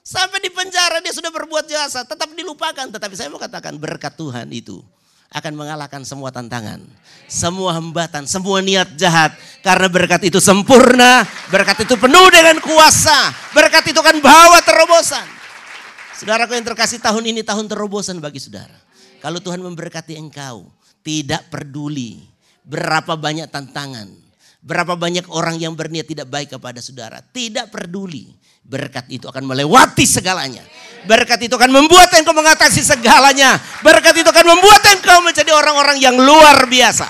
Sampai 0.05 0.37
di 0.37 0.53
penjara 0.53 1.01
dia 1.01 1.09
sudah 1.09 1.33
berbuat 1.33 1.65
jasa, 1.65 2.05
tetap 2.05 2.29
dilupakan. 2.37 2.85
Tetapi 2.85 3.13
saya 3.17 3.33
mau 3.33 3.41
katakan 3.41 3.73
berkat 3.75 4.13
Tuhan 4.13 4.47
itu 4.53 4.85
akan 5.33 5.53
mengalahkan 5.57 6.05
semua 6.05 6.29
tantangan. 6.29 6.79
Semua 7.25 7.73
hambatan, 7.75 8.29
semua 8.29 8.61
niat 8.61 8.93
jahat. 8.95 9.33
Karena 9.65 9.89
berkat 9.89 10.29
itu 10.29 10.37
sempurna, 10.37 11.25
berkat 11.49 11.89
itu 11.89 11.97
penuh 11.97 12.29
dengan 12.29 12.61
kuasa. 12.61 13.33
Berkat 13.51 13.89
itu 13.89 13.97
akan 13.97 14.21
bawa 14.21 14.61
terobosan. 14.61 15.25
Saudaraku 16.15 16.55
yang 16.55 16.63
terkasih 16.63 17.01
tahun 17.03 17.35
ini 17.35 17.41
tahun 17.43 17.67
terobosan 17.67 18.21
bagi 18.23 18.39
saudara. 18.39 18.77
Kalau 19.19 19.41
Tuhan 19.41 19.59
memberkati 19.59 20.15
engkau, 20.15 20.69
tidak 21.03 21.49
peduli 21.49 22.23
berapa 22.63 23.17
banyak 23.17 23.49
tantangan, 23.49 24.07
Berapa 24.65 24.97
banyak 24.97 25.29
orang 25.29 25.61
yang 25.61 25.77
berniat 25.77 26.09
tidak 26.09 26.25
baik 26.25 26.57
kepada 26.57 26.81
saudara. 26.81 27.21
Tidak 27.21 27.69
peduli. 27.69 28.33
Berkat 28.65 29.05
itu 29.13 29.29
akan 29.29 29.45
melewati 29.45 30.09
segalanya. 30.09 30.65
Berkat 31.05 31.45
itu 31.45 31.53
akan 31.53 31.69
membuat 31.69 32.09
engkau 32.17 32.33
mengatasi 32.33 32.81
segalanya. 32.81 33.61
Berkat 33.85 34.25
itu 34.25 34.25
akan 34.25 34.57
membuat 34.57 34.81
engkau 34.89 35.21
menjadi 35.21 35.53
orang-orang 35.53 36.01
yang 36.01 36.17
luar 36.17 36.65
biasa. 36.65 37.05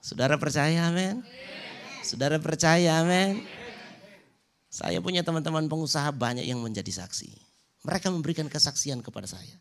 Saudara 0.00 0.40
percaya 0.40 0.88
amin? 0.88 1.20
Saudara 2.00 2.40
percaya 2.40 3.04
amin? 3.04 3.44
Saya 4.72 5.04
punya 5.04 5.20
teman-teman 5.20 5.68
pengusaha 5.68 6.08
banyak 6.16 6.48
yang 6.48 6.64
menjadi 6.64 7.04
saksi. 7.04 7.28
Mereka 7.84 8.08
memberikan 8.08 8.48
kesaksian 8.48 9.04
kepada 9.04 9.28
saya. 9.28 9.52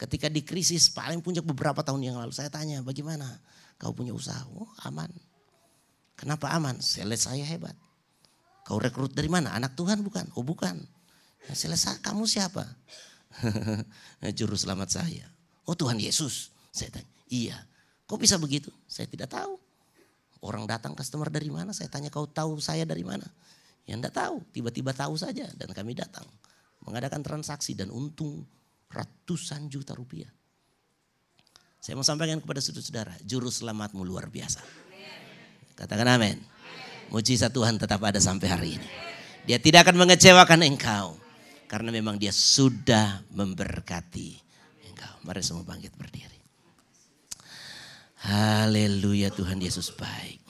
Ketika 0.00 0.32
di 0.32 0.40
krisis 0.40 0.88
paling 0.88 1.20
puncak 1.20 1.44
beberapa 1.44 1.84
tahun 1.84 2.00
yang 2.00 2.16
lalu 2.16 2.32
saya 2.32 2.48
tanya 2.48 2.80
bagaimana? 2.80 3.28
Kau 3.76 3.92
punya 3.92 4.16
usaha, 4.16 4.40
oh 4.56 4.68
aman. 4.88 5.12
Kenapa 6.16 6.48
aman? 6.56 6.80
Sales 6.80 7.28
saya 7.28 7.44
hebat. 7.44 7.76
Kau 8.64 8.80
rekrut 8.80 9.12
dari 9.12 9.28
mana? 9.28 9.52
Anak 9.52 9.76
Tuhan 9.76 10.00
bukan? 10.00 10.32
Oh 10.34 10.42
bukan. 10.42 10.80
Sales 11.52 11.84
kamu 12.00 12.24
siapa? 12.24 12.64
Juru 14.38 14.56
selamat 14.56 14.88
saya. 14.88 15.28
Oh 15.68 15.76
Tuhan 15.76 16.00
Yesus. 16.00 16.50
Saya 16.72 16.92
tanya, 16.92 17.08
iya. 17.28 17.56
Kok 18.08 18.18
bisa 18.22 18.40
begitu? 18.40 18.72
Saya 18.88 19.06
tidak 19.06 19.28
tahu. 19.30 19.60
Orang 20.44 20.64
datang 20.68 20.94
customer 20.94 21.28
dari 21.28 21.48
mana? 21.48 21.72
Saya 21.72 21.88
tanya 21.88 22.12
kau 22.12 22.28
tahu 22.28 22.60
saya 22.60 22.86
dari 22.86 23.02
mana? 23.02 23.24
Ya 23.86 23.94
enggak 23.94 24.18
tahu, 24.18 24.42
tiba-tiba 24.50 24.90
tahu 24.90 25.14
saja 25.14 25.46
dan 25.54 25.68
kami 25.70 25.94
datang. 25.94 26.26
Mengadakan 26.82 27.22
transaksi 27.22 27.74
dan 27.74 27.90
untung 27.90 28.46
ratusan 28.90 29.66
juta 29.70 29.94
rupiah. 29.94 30.30
Saya 31.80 31.94
mau 31.94 32.06
sampaikan 32.06 32.42
kepada 32.42 32.58
saudara-saudara, 32.58 33.14
juru 33.22 33.46
selamatmu 33.52 34.02
luar 34.02 34.26
biasa. 34.26 34.60
Katakan 35.76 36.08
amin. 36.08 36.40
Mujizat 37.12 37.54
Tuhan 37.54 37.78
tetap 37.78 38.02
ada 38.02 38.18
sampai 38.18 38.48
hari 38.50 38.68
ini. 38.80 38.88
Dia 39.46 39.62
tidak 39.62 39.86
akan 39.86 40.02
mengecewakan 40.02 40.66
engkau. 40.66 41.14
Karena 41.66 41.90
memang 41.90 42.18
dia 42.18 42.30
sudah 42.30 43.22
memberkati 43.34 44.30
engkau. 44.90 45.14
Mari 45.26 45.42
semua 45.42 45.66
bangkit 45.66 45.94
berdiri. 45.98 46.38
Haleluya 48.26 49.30
Tuhan 49.30 49.62
Yesus 49.62 49.94
baik. 49.94 50.42